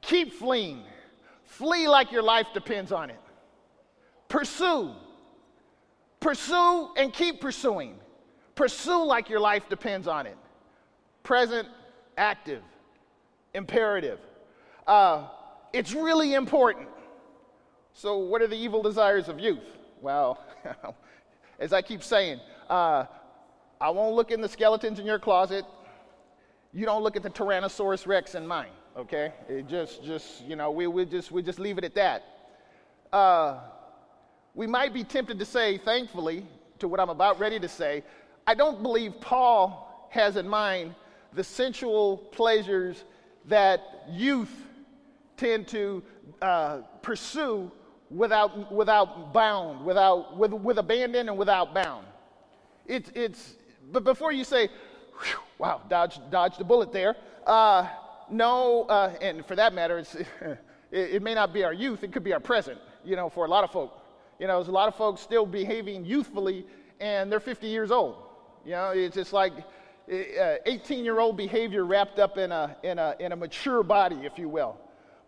Keep 0.00 0.34
fleeing. 0.34 0.82
Flee 1.44 1.88
like 1.88 2.12
your 2.12 2.22
life 2.22 2.46
depends 2.54 2.92
on 2.92 3.10
it. 3.10 3.20
Pursue. 4.28 4.92
Pursue 6.20 6.90
and 6.96 7.12
keep 7.12 7.40
pursuing. 7.40 7.96
Pursue 8.54 9.04
like 9.04 9.28
your 9.28 9.40
life 9.40 9.68
depends 9.68 10.08
on 10.08 10.26
it. 10.26 10.36
Present 11.22 11.68
active 12.16 12.62
imperative. 13.56 14.20
Uh, 14.86 15.26
it's 15.72 15.92
really 15.92 16.34
important. 16.34 16.88
So, 17.94 18.18
what 18.18 18.42
are 18.42 18.46
the 18.46 18.56
evil 18.56 18.82
desires 18.82 19.28
of 19.28 19.40
youth? 19.40 19.64
Well, 20.00 20.44
as 21.58 21.72
I 21.72 21.82
keep 21.82 22.04
saying, 22.04 22.40
uh, 22.68 23.06
I 23.80 23.90
won't 23.90 24.14
look 24.14 24.30
in 24.30 24.40
the 24.40 24.48
skeletons 24.48 24.98
in 24.98 25.06
your 25.06 25.18
closet. 25.18 25.64
You 26.72 26.86
don't 26.86 27.02
look 27.02 27.16
at 27.16 27.22
the 27.22 27.30
Tyrannosaurus 27.30 28.06
Rex 28.06 28.34
in 28.34 28.46
mine, 28.46 28.70
okay? 28.96 29.32
It 29.48 29.66
just, 29.68 30.02
just 30.02 30.44
you 30.44 30.56
know, 30.56 30.70
we, 30.70 30.86
we, 30.86 31.04
just, 31.04 31.30
we 31.30 31.42
just 31.42 31.58
leave 31.58 31.78
it 31.78 31.84
at 31.84 31.94
that. 31.94 32.24
Uh, 33.12 33.60
we 34.54 34.66
might 34.66 34.94
be 34.94 35.04
tempted 35.04 35.38
to 35.38 35.44
say, 35.44 35.78
thankfully, 35.78 36.46
to 36.78 36.88
what 36.88 37.00
I'm 37.00 37.10
about 37.10 37.38
ready 37.38 37.60
to 37.60 37.68
say, 37.68 38.02
I 38.46 38.54
don't 38.54 38.82
believe 38.82 39.20
Paul 39.20 40.08
has 40.10 40.36
in 40.36 40.48
mind 40.48 40.94
the 41.34 41.44
sensual 41.44 42.16
pleasures 42.16 43.04
that 43.46 44.04
youth 44.10 44.52
tend 45.36 45.68
to 45.68 46.02
uh, 46.40 46.78
pursue 47.02 47.70
without, 48.10 48.72
without 48.72 49.34
bound, 49.34 49.84
without, 49.84 50.36
with, 50.36 50.52
with 50.52 50.78
abandon 50.78 51.28
and 51.28 51.36
without 51.36 51.74
bound. 51.74 52.06
It, 52.86 53.10
it's, 53.14 53.54
but 53.92 54.04
before 54.04 54.32
you 54.32 54.44
say, 54.44 54.68
wow, 55.58 55.82
dodged, 55.88 56.30
dodged 56.30 56.60
a 56.60 56.64
bullet 56.64 56.92
there, 56.92 57.16
uh, 57.46 57.88
no, 58.30 58.84
uh, 58.84 59.14
and 59.20 59.46
for 59.46 59.56
that 59.56 59.72
matter, 59.74 59.98
it, 60.40 60.58
it 60.90 61.22
may 61.22 61.34
not 61.34 61.52
be 61.52 61.64
our 61.64 61.72
youth, 61.72 62.02
it 62.02 62.12
could 62.12 62.24
be 62.24 62.32
our 62.32 62.40
present, 62.40 62.78
you 63.04 63.16
know, 63.16 63.28
for 63.28 63.44
a 63.46 63.48
lot 63.48 63.64
of 63.64 63.70
folk. 63.70 64.02
You 64.38 64.46
know, 64.46 64.56
there's 64.56 64.68
a 64.68 64.72
lot 64.72 64.88
of 64.88 64.94
folks 64.96 65.20
still 65.20 65.46
behaving 65.46 66.04
youthfully 66.04 66.66
and 67.00 67.30
they're 67.30 67.40
50 67.40 67.66
years 67.66 67.90
old. 67.90 68.16
You 68.64 68.72
know, 68.72 68.90
it's 68.90 69.14
just 69.14 69.32
like 69.32 69.52
18 70.08 71.04
year 71.04 71.20
old 71.20 71.36
behavior 71.36 71.84
wrapped 71.84 72.18
up 72.18 72.36
in 72.38 72.52
a, 72.52 72.76
in, 72.82 72.98
a, 72.98 73.14
in 73.18 73.32
a 73.32 73.36
mature 73.36 73.82
body, 73.82 74.16
if 74.24 74.38
you 74.38 74.48
will. 74.48 74.76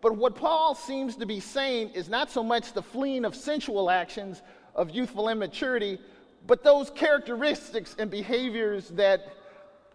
But 0.01 0.15
what 0.15 0.35
Paul 0.35 0.75
seems 0.75 1.15
to 1.17 1.25
be 1.25 1.39
saying 1.39 1.89
is 1.89 2.07
not 2.07 2.29
so 2.29 2.43
much 2.43 2.73
the 2.73 2.81
fleeing 2.81 3.25
of 3.25 3.35
sensual 3.35 3.89
actions 3.89 4.41
of 4.75 4.89
youthful 4.91 5.27
immaturity, 5.29 5.99
but 6.47 6.63
those 6.63 6.89
characteristics 6.89 7.95
and 7.99 8.09
behaviors 8.09 8.89
that 8.89 9.33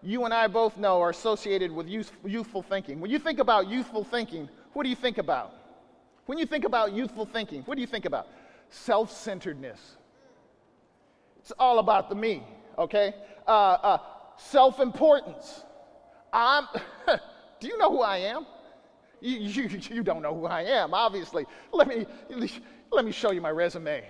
you 0.03 0.25
and 0.25 0.35
I 0.35 0.47
both 0.47 0.77
know 0.77 1.01
are 1.01 1.11
associated 1.11 1.73
with 1.73 1.89
youthful 1.89 2.63
thinking. 2.63 3.01
When 3.01 3.11
you 3.11 3.19
think 3.19 3.39
about 3.39 3.69
youthful 3.69 4.05
thinking, 4.05 4.49
what 4.75 4.83
do 4.83 4.91
you 4.91 4.97
think 4.97 5.19
about? 5.19 5.53
When 6.27 6.39
you 6.39 6.47
think 6.47 6.65
about 6.65 6.93
youthful 6.93 7.27
thinking, 7.27 7.63
what 7.63 7.75
do 7.75 7.81
you 7.81 7.87
think 7.87 8.05
about? 8.05 8.29
Self 8.69 9.11
centeredness. 9.11 9.97
It's 11.39 11.53
all 11.59 11.79
about 11.79 12.09
the 12.09 12.15
me, 12.15 12.43
okay? 12.79 13.15
Uh, 13.47 13.51
uh, 13.51 13.99
Self 14.37 14.81
importance. 14.81 15.63
I'm, 16.33 16.67
do 17.61 17.69
you 17.69 17.79
know 17.79 17.91
who 17.91 18.01
I 18.01 18.19
am? 18.19 18.47
You, 19.21 19.39
you, 19.39 19.81
you 19.91 20.03
don't 20.03 20.23
know 20.23 20.35
who 20.35 20.47
I 20.47 20.63
am, 20.63 20.95
obviously. 20.95 21.47
Let 21.73 21.89
me, 21.89 22.07
let 22.91 23.05
me 23.05 23.13
show 23.13 23.31
you 23.31 23.41
my 23.41 23.51
resume. 23.51 24.05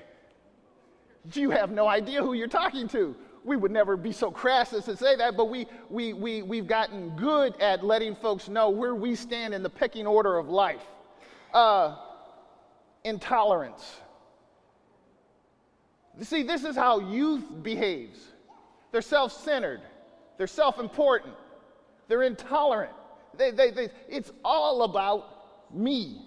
You 1.32 1.50
have 1.50 1.70
no 1.70 1.86
idea 1.86 2.22
who 2.22 2.34
you're 2.34 2.48
talking 2.48 2.88
to. 2.88 3.16
We 3.44 3.56
would 3.56 3.70
never 3.70 3.96
be 3.96 4.12
so 4.12 4.30
crass 4.30 4.72
as 4.72 4.86
to 4.86 4.96
say 4.96 5.16
that, 5.16 5.36
but 5.36 5.46
we, 5.50 5.66
we, 5.90 6.12
we, 6.12 6.42
we've 6.42 6.66
gotten 6.66 7.10
good 7.16 7.60
at 7.60 7.84
letting 7.84 8.16
folks 8.16 8.48
know 8.48 8.70
where 8.70 8.94
we 8.94 9.14
stand 9.14 9.52
in 9.52 9.62
the 9.62 9.70
pecking 9.70 10.06
order 10.06 10.36
of 10.38 10.48
life. 10.48 10.82
Uh, 11.52 11.96
intolerance. 13.04 13.96
See, 16.22 16.42
this 16.42 16.64
is 16.64 16.76
how 16.76 17.00
youth 17.00 17.44
behaves. 17.62 18.18
They're 18.92 19.02
self 19.02 19.32
centered, 19.32 19.82
they're 20.38 20.46
self 20.46 20.78
important, 20.78 21.34
they're 22.08 22.22
intolerant. 22.22 22.92
They, 23.36 23.50
they, 23.50 23.72
they, 23.72 23.88
it's 24.08 24.30
all 24.44 24.84
about 24.84 25.74
me. 25.74 26.22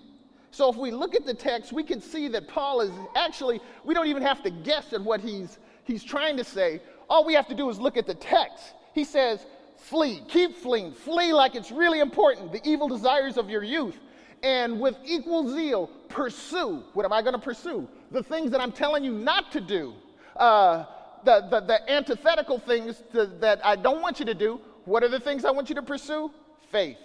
So 0.52 0.70
if 0.70 0.76
we 0.78 0.92
look 0.92 1.14
at 1.16 1.26
the 1.26 1.34
text, 1.34 1.74
we 1.74 1.84
can 1.84 2.02
see 2.02 2.28
that 2.30 2.48
Paul 2.48 2.82
is 2.82 2.92
actually, 3.16 3.60
we 3.84 3.94
don't 3.94 4.08
even 4.08 4.24
have 4.24 4.42
to 4.44 4.50
guess 4.50 4.94
at 4.94 5.02
what 5.02 5.20
he's, 5.20 5.60
he's 5.84 6.04
trying 6.04 6.38
to 6.38 6.44
say. 6.44 6.82
All 7.10 7.26
we 7.26 7.34
have 7.34 7.48
to 7.48 7.56
do 7.56 7.70
is 7.70 7.80
look 7.80 7.98
at 7.98 8.08
the 8.08 8.16
text. 8.16 8.74
He 8.94 9.04
says, 9.04 9.46
flee, 9.78 10.24
keep 10.28 10.56
fleeing, 10.56 10.94
flee 10.94 11.34
like 11.34 11.56
it's 11.56 11.72
really 11.72 12.00
important, 12.00 12.52
the 12.52 12.62
evil 12.68 12.88
desires 12.88 13.38
of 13.38 13.50
your 13.50 13.64
youth 13.64 13.98
and 14.44 14.80
with 14.80 14.96
equal 15.04 15.50
zeal 15.50 15.88
pursue. 16.10 16.84
What 16.94 17.06
am 17.06 17.14
I 17.14 17.22
going 17.22 17.34
to 17.34 17.40
pursue? 17.40 17.88
The 18.12 18.24
things 18.24 18.52
that 18.52 18.62
I'm 18.62 18.72
telling 18.72 19.04
you 19.04 19.12
not 19.12 19.52
to 19.54 19.62
do. 19.62 19.94
Uh, 20.36 20.86
the, 21.24 21.48
the, 21.50 21.60
the, 21.62 21.92
antithetical 21.92 22.60
things 22.60 23.02
to, 23.12 23.26
that 23.40 23.66
I 23.66 23.76
don't 23.76 24.02
want 24.02 24.20
you 24.20 24.26
to 24.26 24.36
do. 24.36 24.62
What 24.86 25.04
are 25.04 25.10
the 25.10 25.20
things 25.20 25.46
I 25.46 25.52
want 25.52 25.68
you 25.68 25.76
to 25.76 25.82
pursue? 25.82 26.32
Faith, 26.72 26.98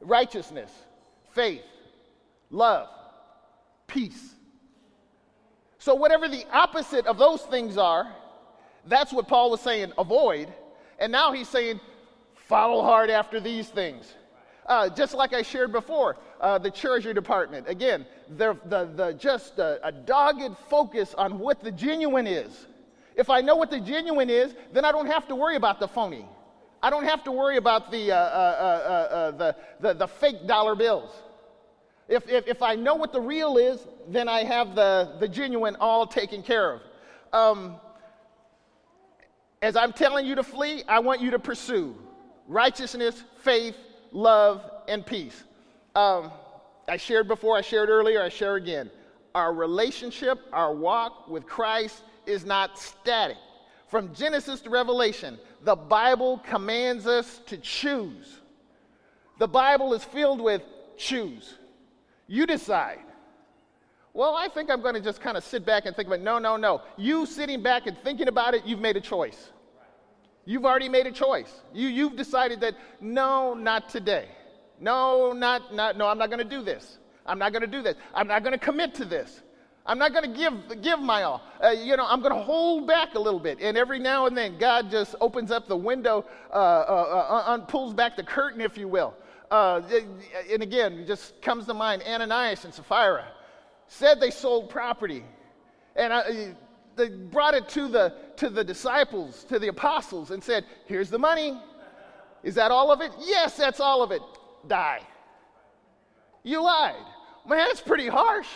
righteousness, 0.00 0.70
faith, 1.32 1.62
love, 2.50 2.88
peace. 3.86 4.34
So, 5.78 5.94
whatever 5.94 6.28
the 6.28 6.44
opposite 6.52 7.06
of 7.06 7.18
those 7.18 7.42
things 7.42 7.78
are, 7.78 8.12
that's 8.86 9.12
what 9.12 9.28
Paul 9.28 9.50
was 9.50 9.60
saying, 9.60 9.92
avoid. 9.98 10.52
And 10.98 11.12
now 11.12 11.32
he's 11.32 11.48
saying, 11.48 11.80
follow 12.34 12.82
hard 12.82 13.10
after 13.10 13.40
these 13.40 13.68
things. 13.68 14.14
Uh, 14.66 14.88
just 14.88 15.14
like 15.14 15.32
I 15.32 15.42
shared 15.42 15.70
before, 15.70 16.16
uh, 16.40 16.58
the 16.58 16.70
Treasury 16.70 17.14
Department, 17.14 17.68
again, 17.68 18.04
the, 18.36 18.58
the, 18.64 18.90
the, 18.94 19.12
just 19.12 19.58
a, 19.58 19.78
a 19.86 19.92
dogged 19.92 20.56
focus 20.68 21.14
on 21.14 21.38
what 21.38 21.62
the 21.62 21.70
genuine 21.70 22.26
is. 22.26 22.66
If 23.14 23.30
I 23.30 23.40
know 23.40 23.56
what 23.56 23.70
the 23.70 23.80
genuine 23.80 24.28
is, 24.28 24.54
then 24.72 24.84
I 24.84 24.92
don't 24.92 25.06
have 25.06 25.26
to 25.28 25.34
worry 25.34 25.56
about 25.56 25.78
the 25.78 25.88
phony. 25.88 26.26
I 26.82 26.90
don't 26.90 27.04
have 27.04 27.24
to 27.24 27.32
worry 27.32 27.56
about 27.56 27.90
the, 27.90 28.12
uh, 28.12 28.16
uh, 28.16 28.18
uh, 28.18 29.14
uh 29.14 29.30
the, 29.30 29.56
the, 29.80 29.94
the, 29.94 30.06
fake 30.06 30.46
dollar 30.46 30.74
bills. 30.74 31.10
If, 32.08 32.28
if, 32.28 32.46
if, 32.46 32.62
I 32.62 32.76
know 32.76 32.94
what 32.94 33.12
the 33.12 33.20
real 33.20 33.56
is, 33.56 33.80
then 34.08 34.28
I 34.28 34.44
have 34.44 34.74
the, 34.74 35.16
the 35.18 35.26
genuine 35.26 35.76
all 35.80 36.06
taken 36.06 36.42
care 36.42 36.74
of. 36.74 36.80
Um, 37.32 37.76
as 39.60 39.74
I'm 39.74 39.92
telling 39.92 40.26
you 40.26 40.36
to 40.36 40.44
flee, 40.44 40.84
I 40.86 41.00
want 41.00 41.20
you 41.20 41.32
to 41.32 41.38
pursue 41.38 41.96
righteousness, 42.46 43.24
faith, 43.40 43.76
love, 44.12 44.62
and 44.86 45.04
peace. 45.04 45.42
Um, 45.96 46.30
I 46.88 46.96
shared 46.96 47.26
before, 47.26 47.56
I 47.56 47.62
shared 47.62 47.88
earlier, 47.88 48.22
I 48.22 48.28
share 48.28 48.54
again. 48.54 48.90
Our 49.34 49.52
relationship, 49.52 50.38
our 50.52 50.72
walk 50.72 51.28
with 51.28 51.46
Christ 51.46 52.02
is 52.24 52.44
not 52.44 52.78
static. 52.78 53.36
From 53.88 54.14
Genesis 54.14 54.60
to 54.62 54.70
Revelation, 54.70 55.38
the 55.62 55.76
Bible 55.76 56.40
commands 56.46 57.06
us 57.06 57.40
to 57.46 57.56
choose. 57.58 58.40
The 59.38 59.48
Bible 59.48 59.94
is 59.94 60.04
filled 60.04 60.40
with 60.40 60.62
choose. 60.96 61.54
You 62.26 62.46
decide. 62.46 63.00
Well, 64.12 64.34
I 64.34 64.48
think 64.48 64.70
I'm 64.70 64.80
going 64.80 64.94
to 64.94 65.00
just 65.00 65.20
kind 65.20 65.36
of 65.36 65.44
sit 65.44 65.66
back 65.66 65.84
and 65.84 65.94
think 65.94 66.08
about 66.08 66.20
it. 66.20 66.22
no, 66.22 66.38
no, 66.38 66.56
no. 66.56 66.82
You 66.96 67.26
sitting 67.26 67.62
back 67.62 67.86
and 67.86 67.96
thinking 67.98 68.28
about 68.28 68.54
it, 68.54 68.64
you've 68.64 68.80
made 68.80 68.96
a 68.96 69.00
choice. 69.00 69.50
You've 70.46 70.64
already 70.64 70.88
made 70.88 71.06
a 71.06 71.12
choice. 71.12 71.52
You, 71.74 71.88
you've 71.88 72.16
decided 72.16 72.60
that, 72.60 72.76
no, 73.00 73.52
not 73.52 73.88
today. 73.88 74.28
No, 74.80 75.32
not, 75.32 75.74
not, 75.74 75.98
no, 75.98 76.06
I'm 76.06 76.18
not 76.18 76.30
going 76.30 76.38
to 76.38 76.48
do 76.48 76.62
this. 76.62 76.98
I'm 77.26 77.38
not 77.38 77.52
going 77.52 77.62
to 77.62 77.68
do 77.68 77.82
this. 77.82 77.96
I'm 78.14 78.28
not 78.28 78.42
going 78.42 78.52
to 78.52 78.58
commit 78.58 78.94
to 78.94 79.04
this. 79.04 79.42
I'm 79.84 79.98
not 79.98 80.12
going 80.12 80.32
to 80.32 80.36
give, 80.36 80.82
give 80.82 81.00
my 81.00 81.22
all. 81.22 81.42
Uh, 81.62 81.70
you 81.70 81.96
know, 81.96 82.06
I'm 82.06 82.20
going 82.20 82.34
to 82.34 82.40
hold 82.40 82.86
back 82.86 83.14
a 83.14 83.18
little 83.18 83.38
bit. 83.38 83.58
And 83.60 83.76
every 83.76 83.98
now 83.98 84.26
and 84.26 84.36
then, 84.36 84.58
God 84.58 84.90
just 84.90 85.14
opens 85.20 85.50
up 85.50 85.68
the 85.68 85.76
window, 85.76 86.24
uh, 86.50 86.54
uh, 86.54 87.46
uh, 87.46 87.52
uh 87.52 87.58
pulls 87.66 87.94
back 87.94 88.16
the 88.16 88.24
curtain, 88.24 88.60
if 88.60 88.76
you 88.76 88.88
will. 88.88 89.14
Uh, 89.50 89.80
and 90.50 90.62
again, 90.62 91.04
just 91.06 91.40
comes 91.40 91.66
to 91.66 91.74
mind 91.74 92.02
Ananias 92.02 92.64
and 92.64 92.74
Sapphira 92.74 93.24
said 93.88 94.20
they 94.20 94.30
sold 94.30 94.70
property. 94.70 95.24
And 95.94 96.12
I, 96.12 96.54
they 96.96 97.08
brought 97.08 97.54
it 97.54 97.68
to 97.70 97.88
the, 97.88 98.14
to 98.36 98.50
the 98.50 98.64
disciples, 98.64 99.44
to 99.44 99.58
the 99.58 99.68
apostles, 99.68 100.30
and 100.30 100.42
said, 100.42 100.64
Here's 100.86 101.10
the 101.10 101.18
money. 101.18 101.60
Is 102.42 102.54
that 102.56 102.70
all 102.70 102.92
of 102.92 103.00
it? 103.00 103.12
Yes, 103.20 103.56
that's 103.56 103.80
all 103.80 104.02
of 104.02 104.12
it. 104.12 104.22
Die. 104.66 105.00
You 106.42 106.62
lied. 106.62 106.94
Man, 107.48 107.58
that's 107.58 107.80
pretty 107.80 108.08
harsh. 108.08 108.48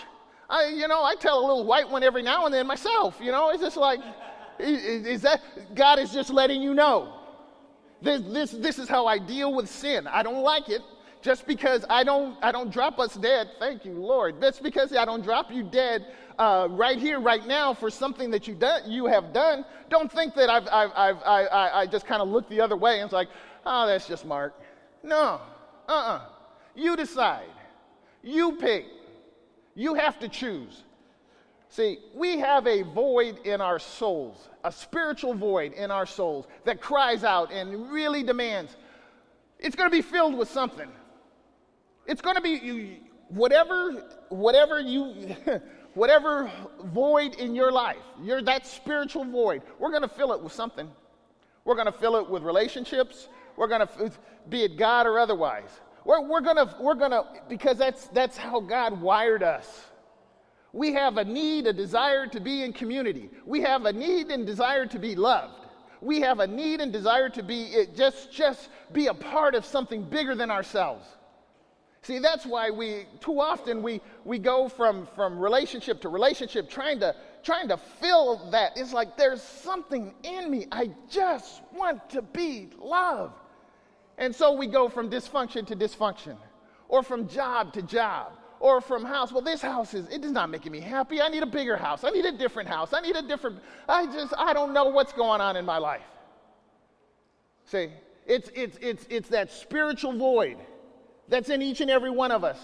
I, 0.48 0.66
you 0.66 0.88
know, 0.88 1.02
I 1.02 1.14
tell 1.14 1.38
a 1.38 1.44
little 1.46 1.64
white 1.64 1.88
one 1.88 2.02
every 2.02 2.22
now 2.22 2.44
and 2.44 2.54
then 2.54 2.66
myself. 2.66 3.18
You 3.20 3.30
know, 3.30 3.50
it's 3.50 3.62
just 3.62 3.76
like, 3.76 4.00
is, 4.58 5.06
is 5.06 5.22
that 5.22 5.40
God 5.74 5.98
is 5.98 6.12
just 6.12 6.30
letting 6.30 6.60
you 6.60 6.74
know. 6.74 7.19
This, 8.02 8.22
this, 8.22 8.50
this 8.52 8.78
is 8.78 8.88
how 8.88 9.06
I 9.06 9.18
deal 9.18 9.54
with 9.54 9.68
sin. 9.68 10.06
I 10.06 10.22
don't 10.22 10.42
like 10.42 10.68
it 10.68 10.82
just 11.22 11.46
because 11.46 11.84
I 11.90 12.02
don't, 12.02 12.36
I 12.42 12.50
don't 12.50 12.72
drop 12.72 12.98
us 12.98 13.14
dead. 13.14 13.50
Thank 13.58 13.84
you, 13.84 13.92
Lord. 13.92 14.40
Just 14.40 14.62
because 14.62 14.94
I 14.94 15.04
don't 15.04 15.22
drop 15.22 15.52
you 15.52 15.62
dead 15.62 16.06
uh, 16.38 16.68
right 16.70 16.98
here, 16.98 17.20
right 17.20 17.46
now, 17.46 17.74
for 17.74 17.90
something 17.90 18.30
that 18.30 18.48
you, 18.48 18.54
do, 18.54 18.70
you 18.86 19.06
have 19.06 19.32
done, 19.32 19.64
don't 19.90 20.10
think 20.10 20.34
that 20.34 20.48
I've, 20.48 20.66
I've, 20.68 20.92
I've, 20.96 21.22
I, 21.24 21.44
I, 21.44 21.80
I 21.80 21.86
just 21.86 22.06
kind 22.06 22.22
of 22.22 22.28
look 22.28 22.48
the 22.48 22.60
other 22.60 22.76
way 22.76 22.96
and 22.96 23.04
it's 23.04 23.12
like, 23.12 23.28
oh, 23.66 23.86
that's 23.86 24.08
just 24.08 24.24
Mark. 24.24 24.54
No, 25.02 25.40
uh 25.88 25.92
uh-uh. 25.92 26.16
uh 26.16 26.22
You 26.74 26.96
decide. 26.96 27.50
You 28.22 28.52
pick. 28.52 28.86
You 29.74 29.94
have 29.94 30.18
to 30.20 30.28
choose. 30.28 30.84
See, 31.70 31.98
we 32.14 32.38
have 32.40 32.66
a 32.66 32.82
void 32.82 33.38
in 33.46 33.60
our 33.60 33.78
souls, 33.78 34.48
a 34.64 34.72
spiritual 34.72 35.34
void 35.34 35.72
in 35.72 35.92
our 35.92 36.04
souls 36.04 36.48
that 36.64 36.80
cries 36.80 37.22
out 37.22 37.52
and 37.52 37.90
really 37.92 38.24
demands. 38.24 38.76
It's 39.60 39.76
going 39.76 39.88
to 39.88 39.96
be 39.96 40.02
filled 40.02 40.36
with 40.36 40.50
something. 40.50 40.88
It's 42.06 42.20
going 42.20 42.34
to 42.34 42.42
be 42.42 42.98
whatever, 43.28 44.02
whatever 44.30 44.80
you, 44.80 45.14
whatever 45.94 46.50
void 46.86 47.36
in 47.36 47.54
your 47.54 47.70
life, 47.70 48.02
you're 48.20 48.42
that 48.42 48.66
spiritual 48.66 49.24
void, 49.24 49.62
we're 49.78 49.90
going 49.90 50.02
to 50.02 50.08
fill 50.08 50.32
it 50.32 50.42
with 50.42 50.52
something. 50.52 50.90
We're 51.64 51.76
going 51.76 51.86
to 51.86 51.92
fill 51.92 52.16
it 52.16 52.28
with 52.28 52.42
relationships. 52.42 53.28
We're 53.56 53.68
going 53.68 53.86
to, 53.86 54.10
be 54.48 54.64
it 54.64 54.76
God 54.76 55.06
or 55.06 55.20
otherwise. 55.20 55.68
We're, 56.04 56.20
we're 56.20 56.40
going 56.40 56.56
to, 56.56 56.74
we're 56.80 56.94
going 56.94 57.12
to, 57.12 57.24
because 57.48 57.78
that's, 57.78 58.08
that's 58.08 58.36
how 58.36 58.58
God 58.58 59.00
wired 59.00 59.44
us. 59.44 59.84
We 60.72 60.92
have 60.92 61.16
a 61.16 61.24
need, 61.24 61.66
a 61.66 61.72
desire 61.72 62.26
to 62.28 62.40
be 62.40 62.62
in 62.62 62.72
community. 62.72 63.30
We 63.44 63.60
have 63.62 63.86
a 63.86 63.92
need 63.92 64.30
and 64.30 64.46
desire 64.46 64.86
to 64.86 64.98
be 64.98 65.14
loved. 65.16 65.66
We 66.00 66.20
have 66.20 66.40
a 66.40 66.46
need 66.46 66.80
and 66.80 66.92
desire 66.92 67.28
to 67.30 67.42
be 67.42 67.64
it, 67.64 67.96
just, 67.96 68.32
just 68.32 68.68
be 68.92 69.08
a 69.08 69.14
part 69.14 69.54
of 69.54 69.64
something 69.64 70.04
bigger 70.04 70.34
than 70.34 70.50
ourselves. 70.50 71.06
See, 72.02 72.18
that's 72.18 72.46
why 72.46 72.70
we 72.70 73.06
too 73.20 73.40
often 73.40 73.82
we, 73.82 74.00
we 74.24 74.38
go 74.38 74.68
from, 74.68 75.06
from 75.14 75.38
relationship 75.38 76.00
to 76.02 76.08
relationship 76.08 76.70
trying 76.70 77.00
to 77.00 77.14
trying 77.42 77.68
to 77.68 77.76
fill 77.76 78.50
that. 78.50 78.72
It's 78.76 78.92
like 78.92 79.16
there's 79.16 79.42
something 79.42 80.14
in 80.22 80.50
me. 80.50 80.66
I 80.70 80.90
just 81.08 81.62
want 81.72 82.08
to 82.10 82.22
be 82.22 82.68
loved. 82.78 83.34
And 84.18 84.34
so 84.34 84.52
we 84.52 84.66
go 84.66 84.88
from 84.88 85.10
dysfunction 85.10 85.66
to 85.68 85.76
dysfunction, 85.76 86.36
or 86.88 87.02
from 87.02 87.28
job 87.28 87.72
to 87.74 87.82
job, 87.82 88.32
or 88.60 88.80
from 88.80 89.04
house. 89.04 89.32
Well, 89.32 89.42
this 89.42 89.62
house 89.62 89.94
is, 89.94 90.06
it 90.08 90.24
is 90.24 90.30
not 90.30 90.50
making 90.50 90.70
me 90.70 90.80
happy. 90.80 91.20
I 91.20 91.28
need 91.28 91.42
a 91.42 91.46
bigger 91.46 91.76
house. 91.76 92.04
I 92.04 92.10
need 92.10 92.26
a 92.26 92.32
different 92.32 92.68
house. 92.68 92.92
I 92.92 93.00
need 93.00 93.16
a 93.16 93.22
different, 93.22 93.58
I 93.88 94.06
just, 94.06 94.34
I 94.38 94.52
don't 94.52 94.72
know 94.72 94.84
what's 94.84 95.12
going 95.12 95.40
on 95.40 95.56
in 95.56 95.64
my 95.64 95.78
life. 95.78 96.02
See, 97.64 97.88
it's, 98.26 98.50
it's, 98.54 98.78
it's, 98.80 99.06
it's 99.08 99.28
that 99.30 99.50
spiritual 99.50 100.16
void 100.16 100.58
that's 101.28 101.48
in 101.48 101.62
each 101.62 101.80
and 101.80 101.90
every 101.90 102.10
one 102.10 102.30
of 102.30 102.44
us. 102.44 102.58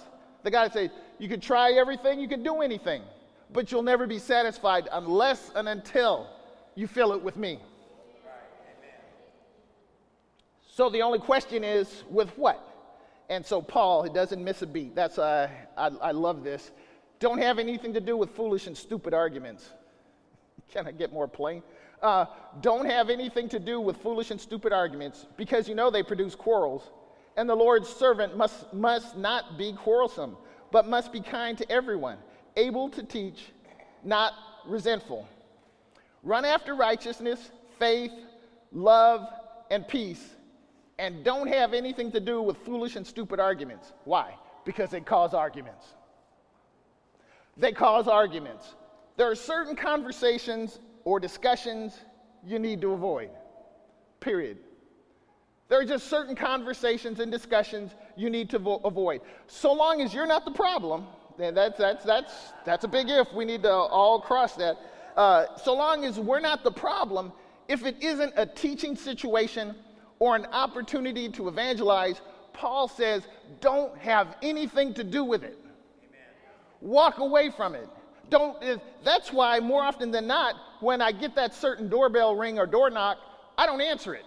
The 0.45 0.51
guy 0.51 0.69
say, 0.69 0.91
you 1.19 1.29
could 1.29 1.43
try 1.43 1.73
everything, 1.73 2.21
you 2.21 2.29
could 2.29 2.45
do 2.45 2.61
anything, 2.61 3.03
but 3.53 3.73
you'll 3.73 3.83
never 3.83 4.07
be 4.07 4.19
satisfied 4.19 4.89
unless 4.93 5.51
and 5.55 5.69
until 5.69 6.29
you 6.75 6.87
fill 6.87 7.13
it 7.13 7.23
with 7.23 7.37
me. 7.37 7.59
So 10.75 10.91
the 10.91 11.01
only 11.01 11.19
question 11.19 11.65
is, 11.65 12.05
with 12.11 12.29
what? 12.37 12.63
And 13.29 13.45
so 13.45 13.61
Paul, 13.61 14.03
he 14.03 14.11
doesn't 14.11 14.43
miss 14.43 14.63
a 14.63 14.67
beat. 14.67 14.95
That's 14.95 15.19
uh, 15.19 15.49
I, 15.77 15.87
I 15.87 16.11
love 16.13 16.45
this. 16.45 16.71
Don't 17.19 17.39
have 17.39 17.59
anything 17.59 17.93
to 17.95 18.01
do 18.01 18.17
with 18.17 18.31
foolish 18.31 18.67
and 18.67 18.77
stupid 18.77 19.15
arguments. 19.15 19.71
Can 20.73 20.87
I 20.87 20.93
get 20.93 21.13
more 21.13 21.27
plain? 21.27 21.63
Uh, 22.03 22.27
don't 22.61 22.87
have 22.87 23.11
anything 23.11 23.49
to 23.49 23.59
do 23.59 23.81
with 23.81 23.97
foolish 23.99 24.31
and 24.31 24.41
stupid 24.41 24.73
arguments 24.73 25.27
because 25.37 25.69
you 25.69 25.75
know 25.75 25.91
they 25.91 26.03
produce 26.03 26.35
quarrels. 26.35 26.91
And 27.37 27.49
the 27.49 27.55
Lord's 27.55 27.89
servant 27.89 28.37
must, 28.37 28.73
must 28.73 29.17
not 29.17 29.59
be 29.59 29.73
quarrelsome, 29.73 30.37
but 30.73 30.89
must 30.89 31.13
be 31.13 31.21
kind 31.21 31.57
to 31.59 31.71
everyone, 31.71 32.19
able 32.57 32.89
to 32.91 33.03
teach, 33.03 33.47
not 34.05 34.33
resentful. 34.67 35.27
Run 36.23 36.45
after 36.45 36.75
righteousness, 36.75 37.51
faith, 37.79 38.13
love, 38.73 39.27
and 39.71 39.87
peace 39.87 40.36
and 40.99 41.25
don't 41.25 41.49
have 41.49 41.75
anything 41.75 42.11
to 42.13 42.21
do 42.21 42.41
with 42.41 42.57
foolish 42.59 42.97
and 42.97 43.07
stupid 43.07 43.41
arguments. 43.41 43.93
Why? 44.05 44.35
Because 44.65 44.91
they 44.91 45.01
cause 45.01 45.35
arguments. 45.35 45.87
They 47.57 47.73
cause 47.73 48.09
arguments. 48.09 48.75
There 49.17 49.31
are 49.31 49.35
certain 49.35 49.77
conversations 49.77 50.79
or 51.05 51.21
discussions 51.21 51.99
you 52.45 52.59
need 52.59 52.81
to 52.83 52.93
avoid, 52.93 53.31
period. 54.21 54.59
There 55.69 55.81
are 55.81 55.85
just 55.85 56.09
certain 56.09 56.37
conversations 56.37 57.19
and 57.19 57.31
discussions 57.33 57.93
you 58.17 58.31
need 58.31 58.51
to 58.51 58.59
vo- 58.59 58.81
avoid. 58.85 59.21
So 59.47 59.73
long 59.73 60.01
as 60.01 60.15
you're 60.15 60.27
not 60.27 60.45
the 60.45 60.53
problem, 60.53 61.07
then 61.39 61.55
that's, 61.55 61.79
that's, 61.79 62.05
that's, 62.05 62.33
that's 62.65 62.85
a 62.85 62.89
big 62.89 63.09
if. 63.09 63.33
We 63.33 63.45
need 63.45 63.63
to 63.63 63.73
all 63.73 64.21
cross 64.21 64.55
that. 64.57 64.77
Uh, 65.17 65.57
so 65.57 65.75
long 65.75 66.05
as 66.05 66.21
we're 66.21 66.41
not 66.41 66.63
the 66.63 66.71
problem, 66.71 67.33
if 67.69 67.85
it 67.85 67.97
isn't 68.01 68.33
a 68.37 68.47
teaching 68.47 68.95
situation 68.95 69.75
or 70.19 70.37
an 70.37 70.47
opportunity 70.47 71.29
to 71.31 71.49
evangelize, 71.49 72.21
Paul 72.53 72.89
says, 72.89 73.27
don't 73.61 73.97
have 73.99 74.37
anything 74.43 74.95
to 74.95 75.05
do 75.05 75.25
with 75.25 75.43
it. 75.43 75.59
Amen. 76.03 76.21
Walk 76.81 77.19
away 77.19 77.51
from 77.51 77.75
it. 77.75 77.89
Don't, 78.31 78.57
that's 79.05 79.33
why, 79.33 79.61
more 79.61 79.83
often 79.83 80.11
than 80.11 80.27
not, 80.27 80.55
when 80.81 81.01
I 81.01 81.13
get 81.13 81.35
that 81.37 81.55
certain 81.55 81.89
doorbell 81.89 82.35
ring 82.35 82.59
or 82.59 82.67
door 82.67 82.91
knock, 82.91 83.19
I 83.57 83.67
don't 83.67 83.81
answer 83.81 84.15
it. 84.15 84.25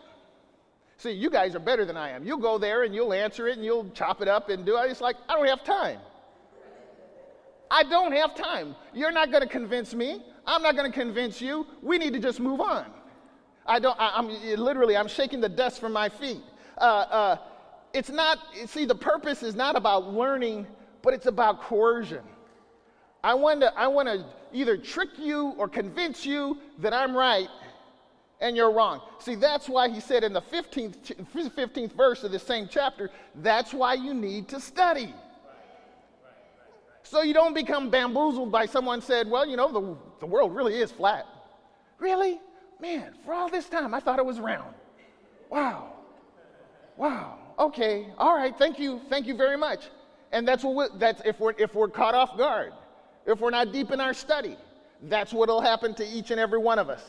See, 0.98 1.12
you 1.12 1.29
guys 1.29 1.55
are 1.55 1.60
better 1.60 1.86
than 1.86 1.98
I 1.98 2.10
am. 2.10 2.25
You'll 2.25 2.39
go 2.39 2.58
there 2.58 2.84
and 2.84 2.93
you'll 2.93 3.13
answer 3.13 3.48
it 3.48 3.55
and 3.55 3.65
you'll 3.65 3.89
chop 3.91 4.22
it 4.22 4.27
up 4.27 4.50
and 4.50 4.65
do 4.65 4.77
it. 4.77 4.91
It's 4.91 5.01
like, 5.01 5.15
I 5.27 5.36
don't 5.36 5.48
have 5.48 5.63
time. 5.63 6.00
I 7.72 7.84
don't 7.84 8.12
have 8.12 8.36
time. 8.36 8.75
You're 8.93 9.12
not 9.12 9.31
going 9.31 9.43
to 9.43 9.50
convince 9.50 9.93
me. 9.93 10.24
I'm 10.46 10.62
not 10.62 10.75
going 10.75 10.91
to 10.91 10.98
convince 10.98 11.39
you. 11.39 11.67
We 11.81 11.98
need 11.98 12.13
to 12.13 12.19
just 12.19 12.39
move 12.39 12.60
on. 12.60 12.86
I 13.70 13.80
don't, 13.80 13.96
I, 14.00 14.18
am 14.18 14.30
literally, 14.60 14.98
I'm 14.98 15.08
shaking 15.08 15.40
the 15.40 15.48
dust 15.48 15.80
from 15.80 15.94
my 15.94 16.10
feet. 16.10 16.42
Uh, 16.78 16.82
uh, 16.82 17.38
it's 17.94 18.10
not, 18.10 18.40
see, 18.66 18.86
the 18.86 18.96
purpose 18.96 19.44
is 19.44 19.54
not 19.54 19.76
about 19.76 20.12
learning, 20.12 20.66
but 21.04 21.14
it's 21.14 21.28
about 21.28 21.62
coercion. 21.62 22.24
I 23.24 23.36
want 23.36 23.62
to, 23.62 23.78
I 23.78 23.88
want 23.88 24.08
to 24.08 24.26
either 24.54 24.76
trick 24.76 25.10
you 25.20 25.54
or 25.58 25.68
convince 25.68 26.26
you 26.26 26.58
that 26.80 26.94
I'm 26.94 27.16
right 27.16 27.48
and 28.42 28.56
you're 28.56 28.72
wrong. 28.72 29.02
See, 29.20 29.36
that's 29.36 29.70
why 29.70 29.90
he 29.90 30.00
said 30.00 30.24
in 30.24 30.34
the 30.34 30.42
15th, 30.42 31.14
15th 31.34 31.92
verse 31.94 32.24
of 32.24 32.32
the 32.32 32.40
same 32.40 32.68
chapter, 32.72 33.12
that's 33.36 33.72
why 33.72 33.93
you 33.93 34.15
need 34.15 34.48
to 34.48 34.60
study. 34.60 35.13
So 37.04 37.22
you 37.22 37.34
don't 37.34 37.54
become 37.54 37.89
bamboozled 37.89 38.52
by 38.52 38.65
someone 38.65 39.02
said, 39.02 39.30
well, 39.30 39.46
you 39.46 39.58
know, 39.58 39.72
the, 39.72 39.98
the 40.22 40.26
world 40.26 40.56
really 40.56 40.76
is 40.76 40.91
flat. 40.91 41.28
Really? 42.00 42.39
Man, 42.80 43.13
for 43.26 43.34
all 43.34 43.50
this 43.50 43.68
time, 43.70 43.94
I 43.94 44.00
thought 44.00 44.20
it 44.20 44.26
was 44.26 44.39
round. 44.39 44.74
Wow. 45.50 45.94
Wow. 46.98 47.39
Okay. 47.58 48.08
All 48.18 48.36
right. 48.36 48.56
Thank 48.58 48.80
you. 48.80 49.02
Thank 49.10 49.28
you 49.28 49.36
very 49.36 49.58
much. 49.58 49.89
And 50.32 50.48
that's 50.48 50.63
what 50.63 50.76
we, 50.76 51.00
that's 51.00 51.22
if 51.26 51.39
we're 51.39 51.54
if 51.58 51.74
we're 51.74 51.88
caught 51.88 52.13
off 52.15 52.38
guard, 52.38 52.74
if 53.26 53.39
we're 53.39 53.50
not 53.50 53.72
deep 53.72 53.92
in 53.92 54.00
our 54.00 54.13
study, 54.13 54.58
that's 55.04 55.34
what'll 55.34 55.62
happen 55.62 55.94
to 55.96 56.06
each 56.06 56.32
and 56.32 56.39
every 56.39 56.60
one 56.60 56.78
of 56.78 56.89
us. 56.89 57.04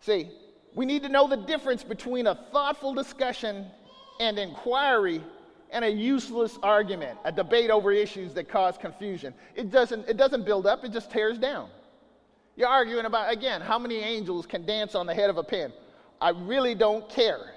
See, 0.00 0.30
we 0.74 0.86
need 0.86 1.02
to 1.02 1.08
know 1.08 1.28
the 1.28 1.36
difference 1.36 1.84
between 1.84 2.26
a 2.26 2.34
thoughtful 2.52 2.94
discussion 2.94 3.66
and 4.20 4.38
inquiry 4.38 5.22
and 5.70 5.84
a 5.84 5.90
useless 5.90 6.58
argument, 6.62 7.18
a 7.24 7.32
debate 7.32 7.70
over 7.70 7.92
issues 7.92 8.34
that 8.34 8.48
cause 8.48 8.76
confusion. 8.76 9.34
It 9.54 9.70
doesn't, 9.70 10.08
it 10.08 10.16
doesn't 10.16 10.44
build 10.44 10.66
up, 10.66 10.84
it 10.84 10.92
just 10.92 11.10
tears 11.10 11.38
down. 11.38 11.70
You're 12.56 12.68
arguing 12.68 13.06
about, 13.06 13.32
again, 13.32 13.60
how 13.60 13.78
many 13.78 13.96
angels 13.96 14.46
can 14.46 14.66
dance 14.66 14.94
on 14.94 15.06
the 15.06 15.14
head 15.14 15.30
of 15.30 15.38
a 15.38 15.42
pin. 15.42 15.72
I 16.20 16.30
really 16.30 16.74
don't 16.74 17.08
care. 17.08 17.52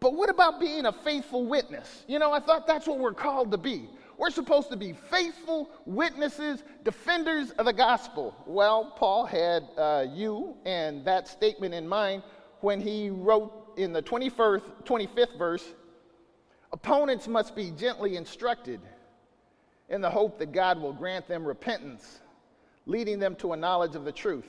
But 0.00 0.14
what 0.14 0.30
about 0.30 0.60
being 0.60 0.86
a 0.86 0.92
faithful 0.92 1.46
witness? 1.46 2.04
You 2.06 2.18
know, 2.18 2.32
I 2.32 2.40
thought 2.40 2.66
that's 2.66 2.86
what 2.86 2.98
we're 2.98 3.14
called 3.14 3.50
to 3.52 3.58
be. 3.58 3.88
We're 4.18 4.30
supposed 4.30 4.70
to 4.70 4.76
be 4.76 4.94
faithful 5.10 5.70
witnesses, 5.84 6.64
defenders 6.84 7.50
of 7.52 7.66
the 7.66 7.72
gospel. 7.72 8.34
Well, 8.46 8.94
Paul 8.96 9.26
had 9.26 9.64
uh, 9.76 10.06
you 10.10 10.56
and 10.64 11.04
that 11.04 11.28
statement 11.28 11.74
in 11.74 11.86
mind 11.86 12.22
when 12.60 12.80
he 12.80 13.10
wrote 13.10 13.74
in 13.76 13.92
the 13.92 14.02
21st, 14.02 14.62
25th 14.84 15.38
verse 15.38 15.64
opponents 16.72 17.28
must 17.28 17.54
be 17.54 17.70
gently 17.70 18.16
instructed 18.16 18.80
in 19.88 20.00
the 20.00 20.10
hope 20.10 20.38
that 20.38 20.52
God 20.52 20.80
will 20.80 20.92
grant 20.92 21.28
them 21.28 21.44
repentance 21.44 22.20
leading 22.86 23.18
them 23.18 23.34
to 23.36 23.52
a 23.52 23.56
knowledge 23.56 23.94
of 23.94 24.04
the 24.04 24.12
truth, 24.12 24.48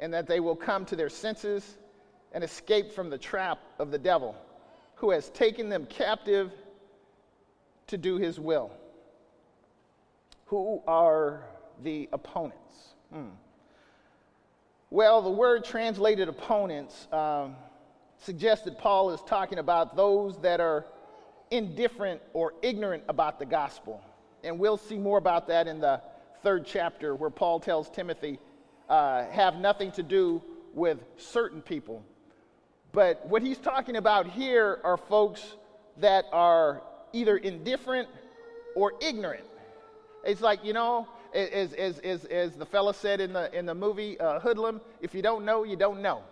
and 0.00 0.12
that 0.12 0.26
they 0.26 0.40
will 0.40 0.56
come 0.56 0.84
to 0.86 0.96
their 0.96 1.08
senses 1.08 1.76
and 2.32 2.44
escape 2.44 2.92
from 2.92 3.10
the 3.10 3.18
trap 3.18 3.58
of 3.78 3.90
the 3.90 3.98
devil, 3.98 4.36
who 4.96 5.10
has 5.10 5.30
taken 5.30 5.68
them 5.68 5.86
captive 5.86 6.52
to 7.86 7.96
do 7.96 8.16
his 8.16 8.38
will. 8.38 8.70
Who 10.46 10.82
are 10.86 11.44
the 11.82 12.08
opponents? 12.12 12.94
Hmm. 13.12 13.30
Well, 14.90 15.22
the 15.22 15.30
word 15.30 15.64
translated 15.64 16.28
opponents 16.28 17.08
um, 17.12 17.56
suggests 18.18 18.64
that 18.64 18.78
Paul 18.78 19.10
is 19.10 19.20
talking 19.22 19.58
about 19.58 19.96
those 19.96 20.38
that 20.38 20.60
are 20.60 20.86
indifferent 21.50 22.20
or 22.32 22.54
ignorant 22.62 23.02
about 23.08 23.38
the 23.38 23.46
gospel. 23.46 24.02
And 24.44 24.58
we'll 24.58 24.76
see 24.76 24.98
more 24.98 25.18
about 25.18 25.48
that 25.48 25.66
in 25.66 25.80
the 25.80 26.00
third 26.46 26.64
chapter, 26.64 27.16
where 27.16 27.28
Paul 27.28 27.58
tells 27.58 27.90
Timothy, 27.90 28.38
uh, 28.88 29.24
have 29.32 29.56
nothing 29.56 29.90
to 29.90 30.02
do 30.04 30.40
with 30.74 30.98
certain 31.16 31.60
people. 31.60 32.04
But 32.92 33.26
what 33.26 33.42
he's 33.42 33.58
talking 33.58 33.96
about 33.96 34.28
here 34.28 34.78
are 34.84 34.96
folks 34.96 35.56
that 35.96 36.26
are 36.30 36.84
either 37.12 37.36
indifferent 37.36 38.08
or 38.76 38.92
ignorant. 39.00 39.42
It's 40.24 40.40
like, 40.40 40.64
you 40.64 40.72
know, 40.72 41.08
as, 41.34 41.72
as, 41.72 41.98
as, 41.98 42.24
as 42.26 42.52
the 42.52 42.64
fella 42.64 42.94
said 42.94 43.20
in 43.20 43.32
the, 43.32 43.52
in 43.52 43.66
the 43.66 43.74
movie 43.74 44.16
uh, 44.20 44.38
Hoodlum, 44.38 44.80
if 45.00 45.16
you 45.16 45.22
don't 45.22 45.44
know, 45.44 45.64
you 45.64 45.74
don't 45.74 46.00
know. 46.00 46.22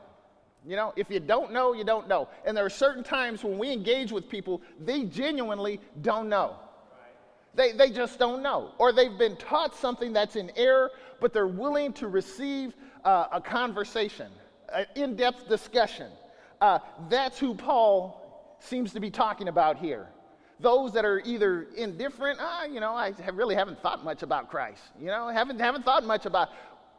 You 0.64 0.76
know, 0.76 0.92
if 0.94 1.10
you 1.10 1.18
don't 1.18 1.52
know, 1.52 1.72
you 1.72 1.82
don't 1.82 2.06
know. 2.06 2.28
And 2.46 2.56
there 2.56 2.64
are 2.64 2.70
certain 2.70 3.02
times 3.02 3.42
when 3.42 3.58
we 3.58 3.72
engage 3.72 4.12
with 4.12 4.28
people, 4.28 4.62
they 4.78 5.02
genuinely 5.06 5.80
don't 6.02 6.28
know. 6.28 6.54
They, 7.54 7.72
they 7.72 7.90
just 7.90 8.18
don't 8.18 8.42
know. 8.42 8.72
Or 8.78 8.92
they've 8.92 9.16
been 9.16 9.36
taught 9.36 9.76
something 9.76 10.12
that's 10.12 10.36
in 10.36 10.50
error, 10.56 10.90
but 11.20 11.32
they're 11.32 11.46
willing 11.46 11.92
to 11.94 12.08
receive 12.08 12.74
uh, 13.04 13.26
a 13.32 13.40
conversation, 13.40 14.30
an 14.72 14.86
in 14.96 15.16
depth 15.16 15.48
discussion. 15.48 16.10
Uh, 16.60 16.78
that's 17.08 17.38
who 17.38 17.54
Paul 17.54 18.56
seems 18.58 18.92
to 18.92 19.00
be 19.00 19.10
talking 19.10 19.48
about 19.48 19.78
here. 19.78 20.08
Those 20.60 20.92
that 20.94 21.04
are 21.04 21.20
either 21.24 21.66
indifferent, 21.76 22.38
ah, 22.40 22.64
you 22.64 22.80
know, 22.80 22.92
I 22.92 23.12
really 23.32 23.54
haven't 23.54 23.82
thought 23.82 24.04
much 24.04 24.22
about 24.22 24.50
Christ. 24.50 24.82
You 24.98 25.06
know, 25.06 25.28
haven't, 25.28 25.60
haven't 25.60 25.84
thought 25.84 26.04
much 26.04 26.26
about, 26.26 26.48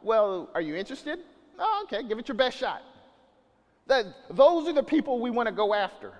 well, 0.02 0.50
are 0.54 0.60
you 0.60 0.76
interested? 0.76 1.18
Oh, 1.58 1.84
okay, 1.84 2.06
give 2.06 2.18
it 2.18 2.28
your 2.28 2.36
best 2.36 2.56
shot. 2.56 2.82
That, 3.86 4.06
those 4.30 4.68
are 4.68 4.72
the 4.72 4.82
people 4.82 5.20
we 5.20 5.30
want 5.30 5.48
to 5.48 5.54
go 5.54 5.74
after. 5.74 6.12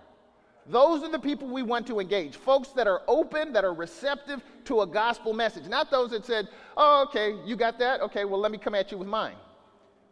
Those 0.69 1.03
are 1.05 1.11
the 1.11 1.19
people 1.19 1.49
we 1.49 1.63
want 1.63 1.87
to 1.87 2.01
engage. 2.01 2.37
Folks 2.37 2.71
that 2.71 2.89
are 2.89 3.03
open, 3.07 3.53
that 3.53 3.65
are 3.65 3.75
receptive 3.75 4.43
to 4.65 4.81
a 4.81 4.87
gospel 4.87 5.33
message. 5.33 5.67
Not 5.69 5.91
those 5.91 6.11
that 6.11 6.25
said, 6.25 6.49
oh, 6.77 7.05
okay, 7.09 7.37
you 7.45 7.55
got 7.55 7.79
that? 7.79 8.01
Okay, 8.01 8.25
well, 8.25 8.41
let 8.41 8.51
me 8.51 8.59
come 8.59 8.75
at 8.75 8.91
you 8.91 8.99
with 8.99 9.09
mine. 9.09 9.37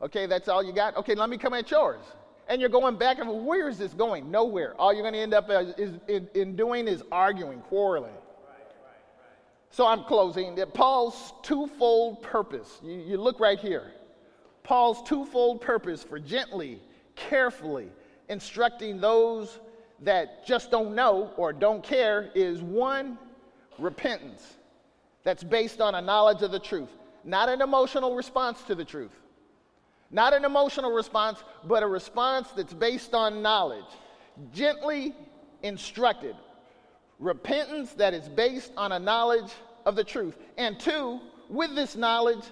Okay, 0.01 0.27
that's 0.27 0.49
all 0.49 0.62
you 0.62 0.73
got? 0.73 0.97
Okay, 0.97 1.14
let 1.14 1.29
me 1.29 1.38
come 1.38 1.55
at 1.55 1.71
yours. 1.71 2.05
And 2.49 2.61
you're 2.61 2.71
going 2.71 2.97
back 2.97 3.19
and 3.19 3.47
where 3.47 3.69
is 3.69 3.79
this 3.79 3.95
going? 3.95 4.31
Nowhere. 4.31 4.75
All 4.79 4.93
you're 4.93 5.03
going 5.03 5.14
to 5.14 5.21
end 5.21 5.35
up 5.35 5.49
is, 5.51 5.99
in, 6.09 6.29
in, 6.35 6.57
doing 6.57 6.87
is 6.87 7.03
arguing, 7.11 7.61
quarreling. 7.61 8.12
So 9.71 9.87
I'm 9.87 10.05
closing. 10.05 10.57
Paul's 10.73 11.33
twofold 11.43 12.23
purpose. 12.23 12.81
You, 12.85 12.93
you 12.93 13.17
look 13.17 13.40
right 13.40 13.59
here. 13.59 13.93
Paul's 14.62 15.03
twofold 15.09 15.62
purpose 15.62 16.05
for 16.05 16.21
gently, 16.21 16.81
carefully 17.17 17.88
instructing 18.29 19.01
those 19.01 19.59
that 20.05 20.47
just 20.47 20.71
don't 20.71 20.95
know 20.95 21.33
or 21.37 21.53
don't 21.53 21.83
care 21.83 22.31
is 22.35 22.62
one, 22.62 23.19
repentance. 23.79 24.57
That's 25.25 25.43
based 25.43 25.81
on 25.81 25.95
a 25.95 26.03
knowledge 26.03 26.43
of 26.43 26.53
the 26.53 26.59
truth, 26.59 26.90
not 27.25 27.49
an 27.49 27.61
emotional 27.61 28.14
response 28.14 28.62
to 28.64 28.75
the 28.75 28.85
truth. 28.85 29.12
Not 30.11 30.33
an 30.33 30.45
emotional 30.45 30.93
response, 30.93 31.43
but 31.64 31.83
a 31.83 31.87
response 31.88 32.49
that's 32.53 32.73
based 32.73 33.14
on 33.14 33.43
knowledge. 33.43 33.85
Gently 34.53 35.12
instructed. 35.64 36.37
Repentance 37.19 37.95
that 37.95 38.14
is 38.14 38.29
based 38.29 38.71
on 38.77 38.93
a 38.93 38.99
knowledge 38.99 39.51
of 39.85 39.97
the 39.97 40.05
truth. 40.05 40.37
And 40.57 40.79
two, 40.79 41.21
with 41.49 41.75
this 41.75 41.97
knowledge, 41.97 42.45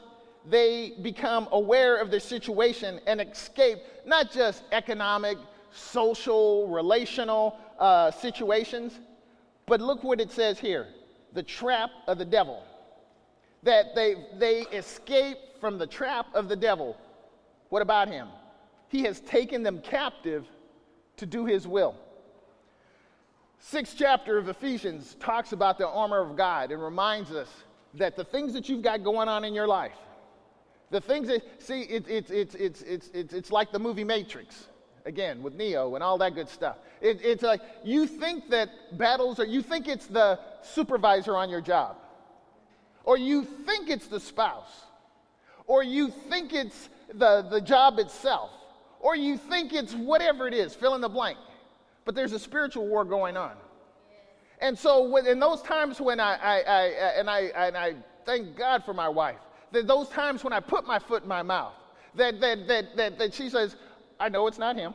they 0.45 0.95
become 1.03 1.47
aware 1.53 1.99
of 1.99 2.11
their 2.11 2.21
situation 2.21 3.01
and 3.07 3.21
escape 3.21 3.79
not 4.05 4.33
just 4.33 4.65
economic, 4.73 5.39
social, 5.73 6.69
relational 6.69 7.59
uh, 7.79 8.11
situations, 8.11 9.01
but 9.67 9.81
look 9.81 10.05
what 10.05 10.21
it 10.21 10.31
says 10.31 10.59
here 10.59 10.87
the 11.33 11.43
trap 11.43 11.91
of 12.07 12.19
the 12.19 12.25
devil. 12.25 12.63
That 13.63 13.95
they, 13.95 14.17
they 14.39 14.63
escape 14.73 15.39
from 15.61 15.79
the 15.79 15.87
trap 15.87 16.27
of 16.35 16.49
the 16.49 16.57
devil. 16.57 16.97
What 17.69 17.81
about 17.81 18.09
him? 18.09 18.29
He 18.89 19.05
has 19.05 19.21
taken 19.21 19.63
them 19.63 19.81
captive 19.81 20.45
to 21.17 21.27
do 21.27 21.47
his 21.47 21.67
will. 21.67 21.95
Sixth 23.59 23.95
chapter 23.97 24.39
of 24.39 24.49
Ephesians 24.49 25.17
talks 25.21 25.53
about 25.53 25.79
the 25.79 25.89
armor 25.89 26.19
of 26.19 26.37
God 26.37 26.73
and 26.73 26.83
reminds 26.83 27.31
us 27.31 27.49
that 27.95 28.17
the 28.17 28.25
things 28.25 28.53
that 28.55 28.69
you've 28.69 28.83
got 28.83 29.05
going 29.05 29.29
on 29.29 29.45
in 29.45 29.55
your 29.55 29.69
life, 29.69 29.97
the 30.91 31.01
things 31.01 31.29
that, 31.29 31.43
see, 31.63 31.83
it, 31.83 32.09
it, 32.09 32.31
it, 32.31 32.55
it's, 32.57 32.83
it's, 32.83 33.09
it's, 33.15 33.33
it's 33.33 33.53
like 33.53 33.71
the 33.71 33.79
movie 33.79 34.05
Matrix, 34.05 34.67
again, 35.05 35.43
with 35.43 35.55
Neo 35.55 35.95
and 35.95 36.03
all 36.03 36.19
that 36.19 36.35
good 36.35 36.49
stuff. 36.49 36.77
It, 37.01 37.21
it's 37.23 37.43
like 37.43 37.61
you 37.85 38.07
think 38.07 38.51
that 38.51 38.69
battles 38.97 39.39
are, 39.39 39.47
you 39.47 39.63
think 39.63 39.89
it's 39.89 40.07
the 40.07 40.39
supervisor 40.63 41.37
on 41.37 41.51
your 41.51 41.61
job, 41.61 41.97
or 43.05 43.17
you 43.17 43.45
think 43.45 43.91
it's 43.91 44.07
the 44.07 44.21
spouse, 44.21 44.71
or 45.67 45.83
you 45.83 46.09
think 46.09 46.53
it's 46.53 46.89
the, 47.15 47.47
the 47.51 47.61
job 47.61 47.99
itself, 47.99 48.51
or 49.01 49.17
you 49.17 49.37
think 49.37 49.73
it's 49.73 49.95
whatever 49.95 50.47
it 50.47 50.55
is, 50.55 50.75
fill 50.75 50.95
in 50.95 51.01
the 51.01 51.09
blank. 51.09 51.39
But 52.05 52.15
there's 52.15 52.33
a 52.33 52.39
spiritual 52.39 52.87
war 52.87 53.05
going 53.05 53.37
on. 53.37 53.53
And 54.61 54.79
so, 54.79 55.09
when, 55.09 55.27
in 55.27 55.41
those 55.41 55.61
times 55.63 56.01
when 56.01 56.21
I, 56.21 56.35
I, 56.35 56.61
I, 56.61 56.83
and 57.19 57.29
I, 57.29 57.41
and 57.41 57.77
I 57.77 57.95
thank 58.25 58.57
God 58.57 58.85
for 58.85 58.95
my 58.95 59.09
wife, 59.09 59.41
that 59.73 59.89
those 59.89 60.09
times 60.09 60.45
when 60.45 60.53
I 60.53 60.61
put 60.61 60.87
my 60.87 61.01
foot 61.01 61.25
in 61.25 61.29
my 61.29 61.43
mouth, 61.43 61.73
that, 62.15 62.41
that, 62.41 62.69
that, 62.69 62.97
that, 62.97 63.19
that 63.19 63.35
she 63.35 63.49
says, 63.49 63.75
I 64.23 64.29
know 64.29 64.47
it's 64.47 64.59
not 64.59 64.77
him. 64.77 64.95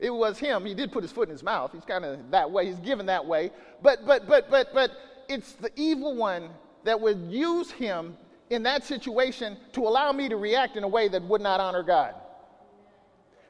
It 0.00 0.10
was 0.10 0.38
him. 0.38 0.64
He 0.64 0.74
did 0.74 0.90
put 0.90 1.02
his 1.02 1.12
foot 1.12 1.28
in 1.28 1.32
his 1.32 1.42
mouth. 1.42 1.72
He's 1.72 1.84
kind 1.84 2.06
of 2.06 2.30
that 2.30 2.50
way. 2.50 2.66
He's 2.66 2.78
given 2.78 3.06
that 3.06 3.26
way. 3.26 3.50
But, 3.82 4.06
but, 4.06 4.26
but, 4.26 4.50
but, 4.50 4.72
but 4.72 4.90
it's 5.28 5.52
the 5.52 5.70
evil 5.76 6.16
one 6.16 6.48
that 6.84 6.98
would 6.98 7.30
use 7.30 7.70
him 7.70 8.16
in 8.48 8.62
that 8.62 8.82
situation 8.82 9.58
to 9.72 9.82
allow 9.82 10.10
me 10.10 10.30
to 10.30 10.36
react 10.36 10.76
in 10.76 10.84
a 10.84 10.88
way 10.88 11.06
that 11.08 11.22
would 11.22 11.42
not 11.42 11.60
honor 11.60 11.82
God. 11.82 12.14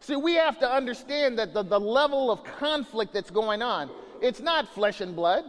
See, 0.00 0.16
we 0.16 0.34
have 0.34 0.58
to 0.58 0.70
understand 0.70 1.38
that 1.38 1.54
the, 1.54 1.62
the 1.62 1.80
level 1.80 2.30
of 2.30 2.42
conflict 2.44 3.14
that's 3.14 3.30
going 3.30 3.62
on, 3.62 3.90
it's 4.20 4.40
not 4.40 4.74
flesh 4.74 5.00
and 5.00 5.14
blood. 5.14 5.44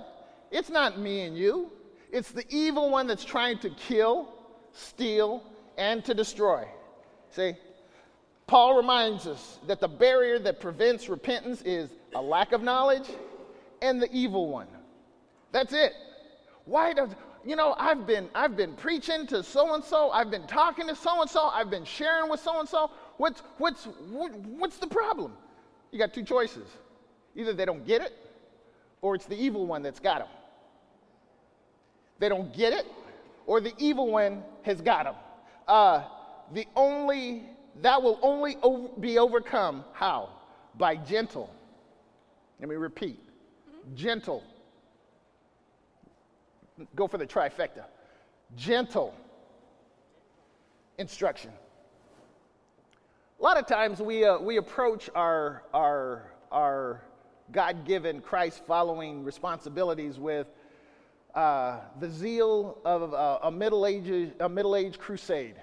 It's 0.51 0.69
not 0.69 0.99
me 0.99 1.21
and 1.21 1.35
you. 1.35 1.71
It's 2.11 2.31
the 2.31 2.45
evil 2.49 2.91
one 2.91 3.07
that's 3.07 3.25
trying 3.25 3.57
to 3.59 3.71
kill, 3.71 4.33
steal, 4.71 5.43
and 5.77 6.05
to 6.05 6.13
destroy. 6.13 6.65
See, 7.31 7.55
Paul 8.47 8.75
reminds 8.75 9.25
us 9.25 9.59
that 9.67 9.79
the 9.79 9.87
barrier 9.87 10.37
that 10.39 10.59
prevents 10.59 11.09
repentance 11.09 11.61
is 11.63 11.89
a 12.13 12.21
lack 12.21 12.51
of 12.51 12.61
knowledge 12.61 13.09
and 13.81 14.01
the 14.01 14.11
evil 14.11 14.49
one. 14.49 14.67
That's 15.51 15.73
it. 15.73 15.93
Why 16.65 16.93
does 16.93 17.09
you 17.45 17.55
know, 17.55 17.75
I've 17.77 18.07
been 18.07 18.27
I've 18.33 18.57
been 18.57 18.73
preaching 18.73 19.27
to 19.27 19.43
so 19.43 19.75
and 19.75 19.83
so, 19.83 20.09
I've 20.09 20.31
been 20.31 20.47
talking 20.47 20.87
to 20.87 20.95
so 20.95 21.21
and 21.21 21.29
so, 21.29 21.49
I've 21.49 21.69
been 21.69 21.85
sharing 21.85 22.29
with 22.29 22.39
so 22.39 22.59
and 22.59 22.67
so. 22.67 22.89
What's 23.17 23.43
what's 23.59 23.85
what, 23.85 24.33
what's 24.35 24.77
the 24.77 24.87
problem? 24.87 25.33
You 25.91 25.99
got 25.99 26.13
two 26.13 26.23
choices. 26.23 26.67
Either 27.35 27.53
they 27.53 27.65
don't 27.65 27.85
get 27.85 28.01
it 28.01 28.13
or 29.01 29.13
it's 29.13 29.25
the 29.25 29.39
evil 29.39 29.67
one 29.67 29.83
that's 29.83 29.99
got 29.99 30.19
them. 30.19 30.27
They 32.17 32.29
don't 32.29 32.51
get 32.51 32.73
it 32.73 32.87
or 33.45 33.61
the 33.61 33.73
evil 33.77 34.11
one 34.11 34.43
has 34.63 34.81
got 34.81 35.03
them. 35.05 35.15
Uh, 35.67 36.03
the 36.51 36.65
only 36.75 37.43
that 37.81 38.01
will 38.01 38.19
only 38.21 38.57
over, 38.61 38.89
be 38.99 39.17
overcome 39.17 39.83
how? 39.93 40.29
By 40.77 40.95
gentle. 40.95 41.53
Let 42.59 42.69
me 42.69 42.75
repeat. 42.75 43.19
Gentle 43.95 44.43
go 46.95 47.07
for 47.07 47.17
the 47.17 47.25
trifecta 47.25 47.85
gentle 48.55 49.13
instruction. 50.97 51.51
A 53.39 53.43
lot 53.43 53.57
of 53.57 53.67
times 53.67 53.99
we, 53.99 54.23
uh, 54.23 54.37
we 54.39 54.57
approach 54.57 55.09
our, 55.13 55.63
our, 55.73 56.31
our 56.51 57.01
God 57.51 57.85
given, 57.85 58.21
Christ 58.21 58.63
following 58.65 59.23
responsibilities 59.23 60.17
with 60.17 60.47
uh, 61.33 61.79
the 61.99 62.09
zeal 62.09 62.77
of 62.85 63.13
uh, 63.13 63.39
a 63.43 63.51
middle 63.51 63.85
age 63.85 64.31
a 64.39 64.47
middle 64.47 64.75
age 64.75 64.97
crusade. 64.97 65.55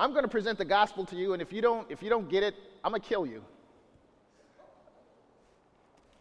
I'm 0.00 0.10
going 0.12 0.24
to 0.24 0.28
present 0.28 0.58
the 0.58 0.64
gospel 0.64 1.04
to 1.06 1.16
you, 1.16 1.32
and 1.34 1.42
if 1.42 1.52
you 1.52 1.62
don't 1.62 1.90
if 1.90 2.02
you 2.02 2.10
don't 2.10 2.28
get 2.28 2.42
it, 2.42 2.54
I'm 2.82 2.92
going 2.92 3.02
to 3.02 3.08
kill 3.08 3.26
you 3.26 3.42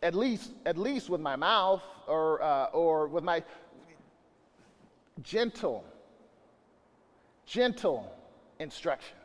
at 0.01 0.15
least, 0.15 0.51
at 0.65 0.77
least 0.77 1.09
with 1.09 1.21
my 1.21 1.35
mouth 1.35 1.83
or, 2.07 2.41
uh, 2.41 2.65
or 2.67 3.07
with 3.07 3.23
my 3.23 3.43
gentle, 5.23 5.83
gentle 7.45 8.11
instruction. 8.59 9.15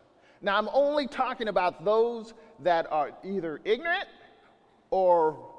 Now, 0.42 0.58
I'm 0.58 0.68
only 0.72 1.06
talking 1.06 1.48
about 1.48 1.84
those 1.84 2.34
that 2.60 2.90
are 2.90 3.12
either 3.24 3.60
ignorant 3.64 4.06
or 4.90 5.50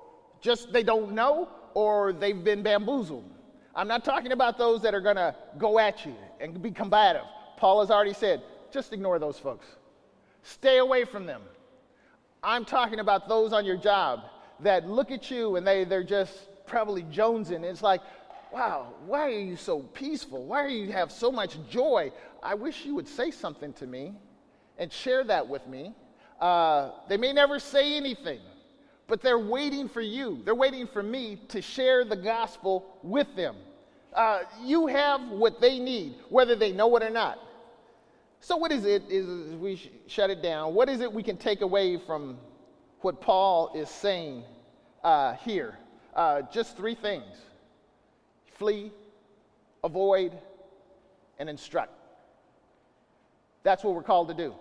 just 0.41 0.71
they 0.71 0.83
don't 0.83 1.13
know 1.13 1.49
or 1.73 2.13
they've 2.13 2.43
been 2.43 2.61
bamboozled. 2.61 3.29
I'm 3.75 3.87
not 3.87 4.05
talking 4.05 4.31
about 4.31 4.57
those 4.57 4.81
that 4.83 4.93
are 4.93 5.01
going 5.01 5.15
to 5.15 5.35
go 5.57 5.79
at 5.79 6.05
you 6.05 6.15
and 6.39 6.61
be 6.61 6.71
combative. 6.71 7.23
Paul 7.57 7.81
has 7.81 7.89
already 7.89 8.13
said, 8.13 8.41
just 8.71 8.93
ignore 8.93 9.19
those 9.19 9.37
folks. 9.37 9.65
Stay 10.43 10.77
away 10.77 11.05
from 11.05 11.25
them. 11.25 11.41
I'm 12.43 12.65
talking 12.65 12.99
about 12.99 13.27
those 13.27 13.53
on 13.53 13.65
your 13.65 13.77
job 13.77 14.21
that 14.59 14.87
look 14.87 15.11
at 15.11 15.31
you 15.31 15.55
and 15.55 15.65
they, 15.65 15.83
they're 15.83 16.03
just 16.03 16.33
probably 16.67 17.03
jonesing. 17.03 17.63
It's 17.63 17.81
like, 17.81 18.01
wow, 18.53 18.93
why 19.05 19.21
are 19.21 19.39
you 19.39 19.55
so 19.55 19.79
peaceful? 19.79 20.45
Why 20.45 20.67
do 20.67 20.73
you 20.73 20.91
have 20.91 21.11
so 21.11 21.31
much 21.31 21.57
joy? 21.69 22.11
I 22.43 22.53
wish 22.53 22.85
you 22.85 22.95
would 22.95 23.07
say 23.07 23.31
something 23.31 23.73
to 23.73 23.87
me 23.87 24.13
and 24.77 24.91
share 24.91 25.23
that 25.23 25.47
with 25.47 25.65
me. 25.67 25.93
Uh, 26.39 26.91
they 27.09 27.17
may 27.17 27.33
never 27.33 27.59
say 27.59 27.95
anything, 27.97 28.39
but 29.07 29.21
they're 29.21 29.39
waiting 29.39 29.89
for 29.89 30.01
you. 30.01 30.41
They're 30.45 30.55
waiting 30.55 30.87
for 30.87 31.01
me 31.01 31.39
to 31.49 31.61
share 31.61 32.05
the 32.05 32.15
gospel 32.15 32.85
with 33.03 33.35
them. 33.35 33.55
Uh, 34.13 34.41
you 34.63 34.87
have 34.87 35.21
what 35.29 35.59
they 35.59 35.79
need, 35.79 36.15
whether 36.29 36.55
they 36.55 36.71
know 36.71 36.95
it 36.95 37.03
or 37.03 37.09
not. 37.09 37.39
So, 38.39 38.57
what 38.57 38.71
is 38.71 38.85
it? 38.85 39.03
Is 39.09 39.55
we 39.55 39.75
sh- 39.77 39.89
shut 40.07 40.29
it 40.29 40.41
down? 40.41 40.73
What 40.73 40.89
is 40.89 41.01
it 41.01 41.11
we 41.11 41.23
can 41.23 41.37
take 41.37 41.61
away 41.61 41.97
from 41.97 42.37
what 43.05 43.21
Paul 43.21 43.71
is 43.75 43.87
saying 43.87 44.43
uh, 45.03 45.35
here. 45.35 45.77
Uh, 46.15 46.41
just 46.51 46.75
three 46.75 46.95
things 46.95 47.37
flee, 48.57 48.91
avoid, 49.83 50.31
and 51.37 51.47
instruct. 51.47 51.93
That's 53.63 53.83
what 53.83 53.93
we're 53.93 54.03
called 54.03 54.29
to 54.29 54.33
do 54.33 54.55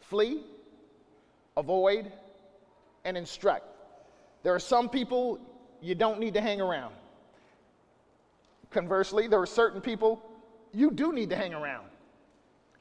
flee, 0.00 0.42
avoid, 1.56 2.12
and 3.04 3.16
instruct. 3.16 3.64
There 4.42 4.54
are 4.54 4.60
some 4.60 4.88
people 4.88 5.40
you 5.80 5.94
don't 5.94 6.20
need 6.20 6.34
to 6.34 6.40
hang 6.40 6.60
around. 6.60 6.94
Conversely, 8.70 9.26
there 9.26 9.40
are 9.40 9.46
certain 9.46 9.80
people 9.80 10.22
you 10.72 10.90
do 10.90 11.12
need 11.12 11.30
to 11.30 11.36
hang 11.36 11.54
around. 11.54 11.86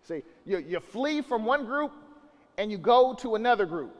See, 0.07 0.23
you, 0.45 0.59
you 0.59 0.79
flee 0.79 1.21
from 1.21 1.43
one 1.43 1.65
group 1.65 1.91
and 2.57 2.71
you 2.71 2.77
go 2.77 3.13
to 3.15 3.35
another 3.35 3.65
group. 3.65 3.93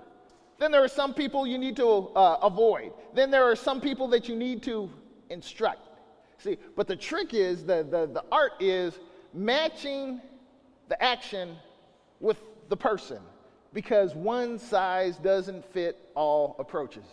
Then 0.57 0.71
there 0.71 0.83
are 0.83 0.87
some 0.87 1.13
people 1.13 1.45
you 1.45 1.57
need 1.57 1.75
to 1.75 1.87
uh, 2.15 2.37
avoid. 2.41 2.93
Then 3.13 3.29
there 3.29 3.43
are 3.43 3.57
some 3.57 3.81
people 3.81 4.07
that 4.09 4.29
you 4.29 4.35
need 4.35 4.63
to 4.63 4.89
instruct. 5.29 5.89
See, 6.37 6.57
but 6.77 6.87
the 6.87 6.95
trick 6.95 7.33
is, 7.33 7.65
the, 7.65 7.85
the, 7.89 8.07
the 8.07 8.23
art 8.31 8.53
is 8.61 8.97
matching 9.33 10.21
the 10.87 11.01
action 11.03 11.57
with 12.21 12.37
the 12.69 12.77
person 12.77 13.19
because 13.73 14.15
one 14.15 14.57
size 14.57 15.17
doesn't 15.17 15.65
fit 15.73 16.09
all 16.15 16.55
approaches. 16.57 17.05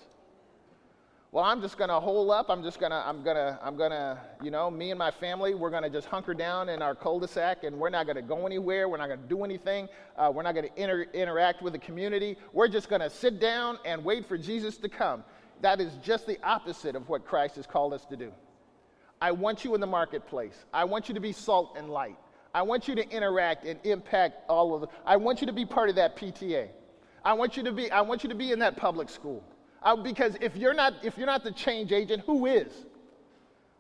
Well, 1.35 1.43
I'm 1.43 1.61
just 1.61 1.77
going 1.77 1.91
to 1.91 1.99
hole 1.99 2.31
up. 2.31 2.49
I'm 2.49 2.63
just 2.63 2.79
going 2.79 2.93
to, 2.93 3.05
I'm 3.05 3.25
going 3.25 3.35
to, 3.35 3.59
I'm 3.61 3.77
going 3.77 3.91
to, 3.91 4.17
you 4.41 4.53
know, 4.53 4.71
me 4.71 4.93
and 4.93 4.99
my 5.01 5.11
family, 5.11 5.57
we're 5.57 5.69
going 5.69 5.83
to 5.83 5.91
just 5.91 6.07
hunker 6.07 6.33
down 6.33 6.69
in 6.69 6.81
our 6.81 6.95
cul-de-sac 6.95 7.65
and 7.65 7.77
we're 7.77 7.91
not 7.91 8.07
going 8.07 8.15
to 8.15 8.23
go 8.23 8.47
anywhere. 8.47 8.89
We're 8.89 8.99
not 8.99 9.09
going 9.09 9.21
to 9.21 9.27
do 9.27 9.43
anything. 9.43 9.89
Uh, 10.17 10.31
we're 10.33 10.45
not 10.45 10.55
going 10.55 10.69
to 10.69 10.81
inter- 10.81 11.09
interact 11.13 11.61
with 11.61 11.73
the 11.73 11.81
community. 11.81 12.37
We're 12.53 12.69
just 12.69 12.89
going 12.89 13.01
to 13.01 13.11
sit 13.11 13.41
down 13.41 13.81
and 13.85 14.05
wait 14.05 14.27
for 14.27 14.39
Jesus 14.39 14.77
to 14.77 14.89
come. 14.89 15.25
That 15.61 15.81
is 15.81 15.95
just 16.05 16.29
the 16.29 16.39
opposite 16.45 16.95
of 16.95 17.09
what 17.09 17.27
Christ 17.27 17.57
has 17.57 17.67
called 17.67 17.95
us 17.95 18.05
to 18.05 18.17
do. 18.17 18.33
I 19.21 19.33
want 19.33 19.65
you 19.65 19.75
in 19.75 19.81
the 19.81 19.89
marketplace. 19.89 20.67
I 20.73 20.85
want 20.85 21.09
you 21.09 21.17
to 21.17 21.21
be 21.21 21.33
salt 21.33 21.75
and 21.77 21.91
light. 21.91 22.17
I 22.55 22.63
want 22.63 22.87
you 22.87 22.95
to 22.95 23.11
interact 23.11 23.65
and 23.65 23.81
impact 23.83 24.49
all 24.49 24.73
of 24.73 24.83
the, 24.83 24.87
I 25.05 25.17
want 25.17 25.41
you 25.41 25.49
to 25.49 25.53
be 25.53 25.67
part 25.67 25.89
of 25.89 25.97
that 25.97 26.17
PTA. 26.17 26.69
I 27.25 27.33
want 27.33 27.57
you 27.57 27.65
to 27.65 27.73
be, 27.73 27.91
I 27.91 28.03
want 28.03 28.23
you 28.23 28.29
to 28.29 28.37
be 28.37 28.53
in 28.53 28.61
that 28.61 28.77
public 28.77 29.09
school. 29.09 29.43
Uh, 29.85 29.95
because 29.95 30.37
if 30.41 30.57
you're 30.57 30.75
not 30.75 30.95
if 31.03 31.17
you're 31.19 31.27
not 31.27 31.45
the 31.45 31.53
change 31.53 31.93
agent, 31.93 32.23
who 32.25 32.47
is? 32.47 32.73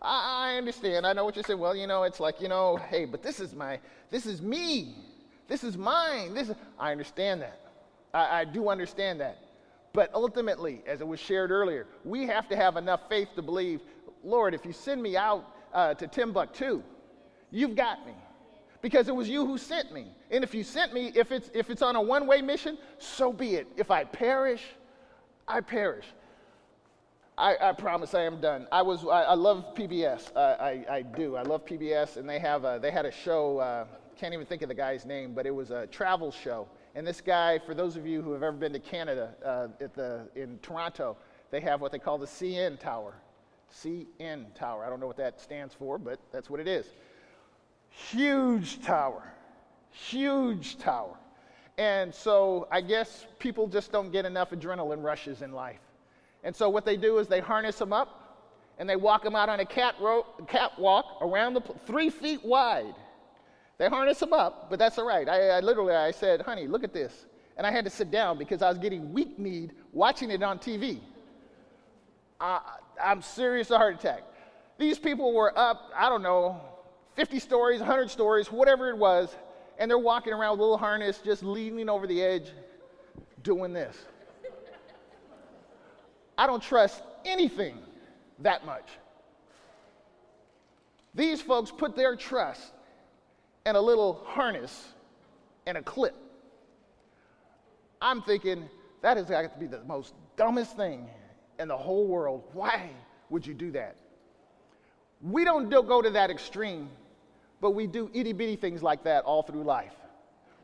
I, 0.02 0.52
I 0.52 0.56
understand. 0.58 1.06
I 1.06 1.14
know 1.14 1.24
what 1.24 1.34
you're 1.34 1.44
saying. 1.44 1.58
Well, 1.58 1.74
you 1.74 1.86
know, 1.86 2.02
it's 2.02 2.20
like 2.20 2.40
you 2.40 2.48
know, 2.48 2.76
hey, 2.76 3.06
but 3.06 3.22
this 3.22 3.40
is 3.40 3.54
my 3.54 3.80
this 4.10 4.26
is 4.26 4.42
me. 4.42 4.94
This 5.48 5.64
is 5.64 5.76
mine. 5.76 6.34
This 6.34 6.50
is, 6.50 6.56
I 6.78 6.92
understand 6.92 7.42
that. 7.42 7.60
I, 8.12 8.40
I 8.40 8.44
do 8.44 8.68
understand 8.68 9.20
that. 9.20 9.38
But 9.92 10.12
ultimately, 10.14 10.82
as 10.86 11.00
it 11.00 11.06
was 11.06 11.20
shared 11.20 11.50
earlier, 11.50 11.86
we 12.04 12.26
have 12.26 12.48
to 12.48 12.56
have 12.56 12.76
enough 12.76 13.08
faith 13.08 13.28
to 13.36 13.42
believe, 13.42 13.80
Lord, 14.22 14.54
if 14.54 14.64
you 14.64 14.72
send 14.72 15.02
me 15.02 15.16
out 15.16 15.54
uh, 15.72 15.94
to 15.94 16.06
Timbuktu, 16.08 16.82
you've 17.50 17.76
got 17.76 18.04
me 18.06 18.14
because 18.82 19.08
it 19.08 19.14
was 19.14 19.28
you 19.28 19.46
who 19.46 19.56
sent 19.56 19.92
me. 19.92 20.08
And 20.30 20.42
if 20.42 20.54
you 20.54 20.64
sent 20.64 20.92
me, 20.92 21.12
if 21.14 21.30
it's, 21.30 21.50
if 21.54 21.70
it's 21.70 21.82
on 21.82 21.96
a 21.96 22.02
one 22.02 22.26
way 22.26 22.42
mission, 22.42 22.76
so 22.98 23.32
be 23.32 23.54
it. 23.54 23.68
If 23.76 23.90
I 23.90 24.04
perish, 24.04 24.62
I 25.46 25.60
perish. 25.60 26.06
I, 27.36 27.56
I, 27.60 27.72
promise 27.72 28.14
I 28.14 28.22
am 28.22 28.40
done. 28.40 28.68
I 28.70 28.82
was 28.82 29.04
I, 29.04 29.22
I 29.22 29.34
love 29.34 29.74
PBS. 29.74 30.36
I, 30.36 30.84
I, 30.88 31.02
do. 31.02 31.34
I 31.34 31.42
love 31.42 31.66
PBS, 31.66 32.16
and 32.16 32.28
they 32.28 32.38
have 32.38 32.64
a, 32.64 32.78
they 32.80 32.92
had 32.92 33.06
a 33.06 33.10
show. 33.10 33.58
Uh, 33.58 33.86
can't 34.16 34.32
even 34.32 34.46
think 34.46 34.62
of 34.62 34.68
the 34.68 34.74
guy's 34.74 35.04
name, 35.04 35.34
but 35.34 35.44
it 35.44 35.50
was 35.50 35.72
a 35.72 35.88
travel 35.88 36.30
show. 36.30 36.68
And 36.94 37.04
this 37.04 37.20
guy, 37.20 37.58
for 37.58 37.74
those 37.74 37.96
of 37.96 38.06
you 38.06 38.22
who 38.22 38.32
have 38.32 38.44
ever 38.44 38.56
been 38.56 38.72
to 38.72 38.78
Canada, 38.78 39.34
uh, 39.44 39.82
at 39.82 39.94
the 39.94 40.28
in 40.36 40.58
Toronto, 40.60 41.16
they 41.50 41.60
have 41.60 41.80
what 41.80 41.90
they 41.90 41.98
call 41.98 42.18
the 42.18 42.26
CN 42.26 42.78
Tower. 42.78 43.14
CN 43.72 44.54
Tower. 44.54 44.84
I 44.84 44.88
don't 44.88 45.00
know 45.00 45.08
what 45.08 45.16
that 45.16 45.40
stands 45.40 45.74
for, 45.74 45.98
but 45.98 46.20
that's 46.30 46.48
what 46.48 46.60
it 46.60 46.68
is. 46.68 46.86
Huge 47.90 48.80
tower. 48.82 49.32
Huge 49.90 50.78
tower. 50.78 51.16
And 51.76 52.14
so 52.14 52.68
I 52.70 52.80
guess 52.80 53.26
people 53.38 53.66
just 53.66 53.90
don't 53.90 54.12
get 54.12 54.24
enough 54.24 54.50
adrenaline 54.50 55.02
rushes 55.02 55.42
in 55.42 55.52
life. 55.52 55.80
And 56.44 56.54
so 56.54 56.68
what 56.68 56.84
they 56.84 56.96
do 56.96 57.18
is 57.18 57.26
they 57.26 57.40
harness 57.40 57.78
them 57.78 57.92
up 57.92 58.24
and 58.78 58.88
they 58.88 58.96
walk 58.96 59.22
them 59.22 59.34
out 59.34 59.48
on 59.48 59.60
a 59.60 59.64
cat 59.64 59.96
catwalk 60.46 61.18
around 61.20 61.54
the 61.54 61.62
three 61.86 62.10
feet 62.10 62.44
wide. 62.44 62.94
They 63.78 63.88
harness 63.88 64.20
them 64.20 64.32
up, 64.32 64.70
but 64.70 64.78
that's 64.78 64.98
all 64.98 65.06
right. 65.06 65.28
I, 65.28 65.48
I 65.50 65.60
literally 65.60 65.94
I 65.94 66.10
said, 66.12 66.42
"Honey, 66.42 66.66
look 66.68 66.84
at 66.84 66.92
this," 66.92 67.26
and 67.56 67.66
I 67.66 67.72
had 67.72 67.84
to 67.84 67.90
sit 67.90 68.10
down 68.10 68.38
because 68.38 68.62
I 68.62 68.68
was 68.68 68.78
getting 68.78 69.12
weak 69.12 69.38
kneed 69.38 69.72
watching 69.92 70.30
it 70.30 70.42
on 70.42 70.58
TV. 70.58 71.00
I'm 72.40 73.22
serious, 73.22 73.70
a 73.70 73.78
heart 73.78 73.94
attack. 73.96 74.22
These 74.78 74.98
people 74.98 75.32
were 75.32 75.56
up, 75.58 75.90
I 75.96 76.08
don't 76.08 76.22
know, 76.22 76.60
50 77.14 77.38
stories, 77.38 77.80
100 77.80 78.10
stories, 78.10 78.50
whatever 78.50 78.90
it 78.90 78.98
was, 78.98 79.34
and 79.78 79.90
they're 79.90 79.98
walking 79.98 80.32
around 80.32 80.52
with 80.52 80.60
a 80.60 80.62
little 80.62 80.78
harness, 80.78 81.18
just 81.24 81.42
leaning 81.42 81.88
over 81.88 82.06
the 82.06 82.22
edge, 82.22 82.52
doing 83.42 83.72
this. 83.72 83.96
I 86.36 86.46
don't 86.46 86.62
trust 86.62 87.02
anything 87.24 87.78
that 88.40 88.66
much. 88.66 88.88
These 91.14 91.40
folks 91.40 91.70
put 91.70 91.94
their 91.94 92.16
trust 92.16 92.72
in 93.64 93.76
a 93.76 93.80
little 93.80 94.24
harness 94.26 94.88
and 95.66 95.78
a 95.78 95.82
clip. 95.82 96.14
I'm 98.02 98.20
thinking 98.22 98.68
that 99.02 99.16
has 99.16 99.26
got 99.26 99.42
to 99.42 99.58
be 99.58 99.66
the 99.66 99.84
most 99.84 100.14
dumbest 100.36 100.76
thing 100.76 101.08
in 101.58 101.68
the 101.68 101.76
whole 101.76 102.06
world. 102.06 102.42
Why 102.52 102.90
would 103.30 103.46
you 103.46 103.54
do 103.54 103.70
that? 103.72 103.96
We 105.22 105.44
don't 105.44 105.70
go 105.70 106.02
to 106.02 106.10
that 106.10 106.30
extreme 106.30 106.90
but 107.64 107.70
we 107.70 107.86
do 107.86 108.10
itty 108.12 108.34
bitty 108.34 108.56
things 108.56 108.82
like 108.82 109.02
that 109.04 109.24
all 109.24 109.42
through 109.42 109.62
life. 109.62 109.94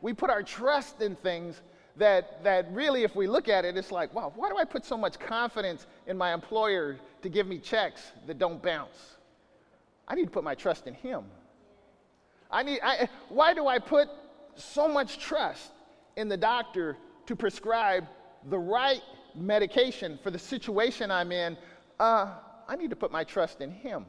We 0.03 0.13
put 0.13 0.29
our 0.29 0.43
trust 0.43 1.01
in 1.01 1.15
things 1.15 1.59
that, 1.95 2.43
that 2.43 2.71
really, 2.71 3.01
if 3.01 3.15
we 3.15 3.25
look 3.25 3.49
at 3.49 3.65
it, 3.65 3.75
it's 3.75 3.91
like, 3.91 4.13
wow, 4.13 4.31
why 4.35 4.49
do 4.49 4.57
I 4.57 4.65
put 4.65 4.85
so 4.85 4.95
much 4.95 5.17
confidence 5.17 5.87
in 6.05 6.15
my 6.15 6.31
employer 6.31 6.99
to 7.23 7.27
give 7.27 7.47
me 7.47 7.57
checks 7.57 8.11
that 8.27 8.37
don't 8.37 8.61
bounce? 8.61 9.15
I 10.07 10.13
need 10.13 10.25
to 10.25 10.29
put 10.29 10.43
my 10.43 10.53
trust 10.53 10.85
in 10.85 10.93
him. 10.93 11.23
I 12.51 12.61
need, 12.61 12.79
I, 12.83 13.09
why 13.29 13.55
do 13.55 13.65
I 13.65 13.79
put 13.79 14.07
so 14.53 14.87
much 14.87 15.17
trust 15.17 15.71
in 16.17 16.29
the 16.29 16.37
doctor 16.37 16.97
to 17.25 17.35
prescribe 17.35 18.05
the 18.47 18.59
right 18.59 19.01
medication 19.33 20.19
for 20.21 20.29
the 20.29 20.37
situation 20.37 21.09
I'm 21.09 21.31
in? 21.31 21.57
Uh, 21.99 22.27
I 22.69 22.75
need 22.75 22.91
to 22.91 22.95
put 22.95 23.11
my 23.11 23.23
trust 23.23 23.59
in 23.59 23.71
him. 23.71 24.05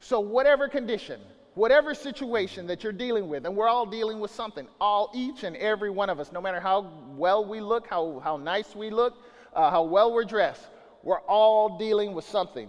So, 0.00 0.18
whatever 0.18 0.66
condition, 0.66 1.20
whatever 1.54 1.94
situation 1.94 2.66
that 2.66 2.82
you're 2.82 2.92
dealing 2.92 3.28
with, 3.28 3.44
and 3.44 3.56
we're 3.56 3.68
all 3.68 3.86
dealing 3.86 4.20
with 4.20 4.30
something, 4.30 4.66
all, 4.80 5.10
each 5.14 5.44
and 5.44 5.56
every 5.56 5.90
one 5.90 6.08
of 6.10 6.18
us, 6.18 6.32
no 6.32 6.40
matter 6.40 6.60
how 6.60 6.90
well 7.16 7.44
we 7.44 7.60
look, 7.60 7.86
how, 7.86 8.20
how 8.24 8.36
nice 8.36 8.74
we 8.74 8.90
look, 8.90 9.14
uh, 9.54 9.70
how 9.70 9.82
well 9.82 10.12
we're 10.12 10.24
dressed, 10.24 10.66
we're 11.02 11.20
all 11.20 11.78
dealing 11.78 12.14
with 12.14 12.24
something. 12.26 12.68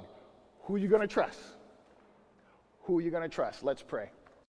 Who 0.63 0.75
are 0.75 0.79
you 0.79 0.87
going 0.87 1.01
to 1.01 1.07
trust? 1.07 1.39
Who 2.83 2.99
are 2.99 3.01
you 3.01 3.11
going 3.11 3.23
to 3.23 3.33
trust? 3.33 3.63
Let's 3.63 3.81
pray. 3.81 4.09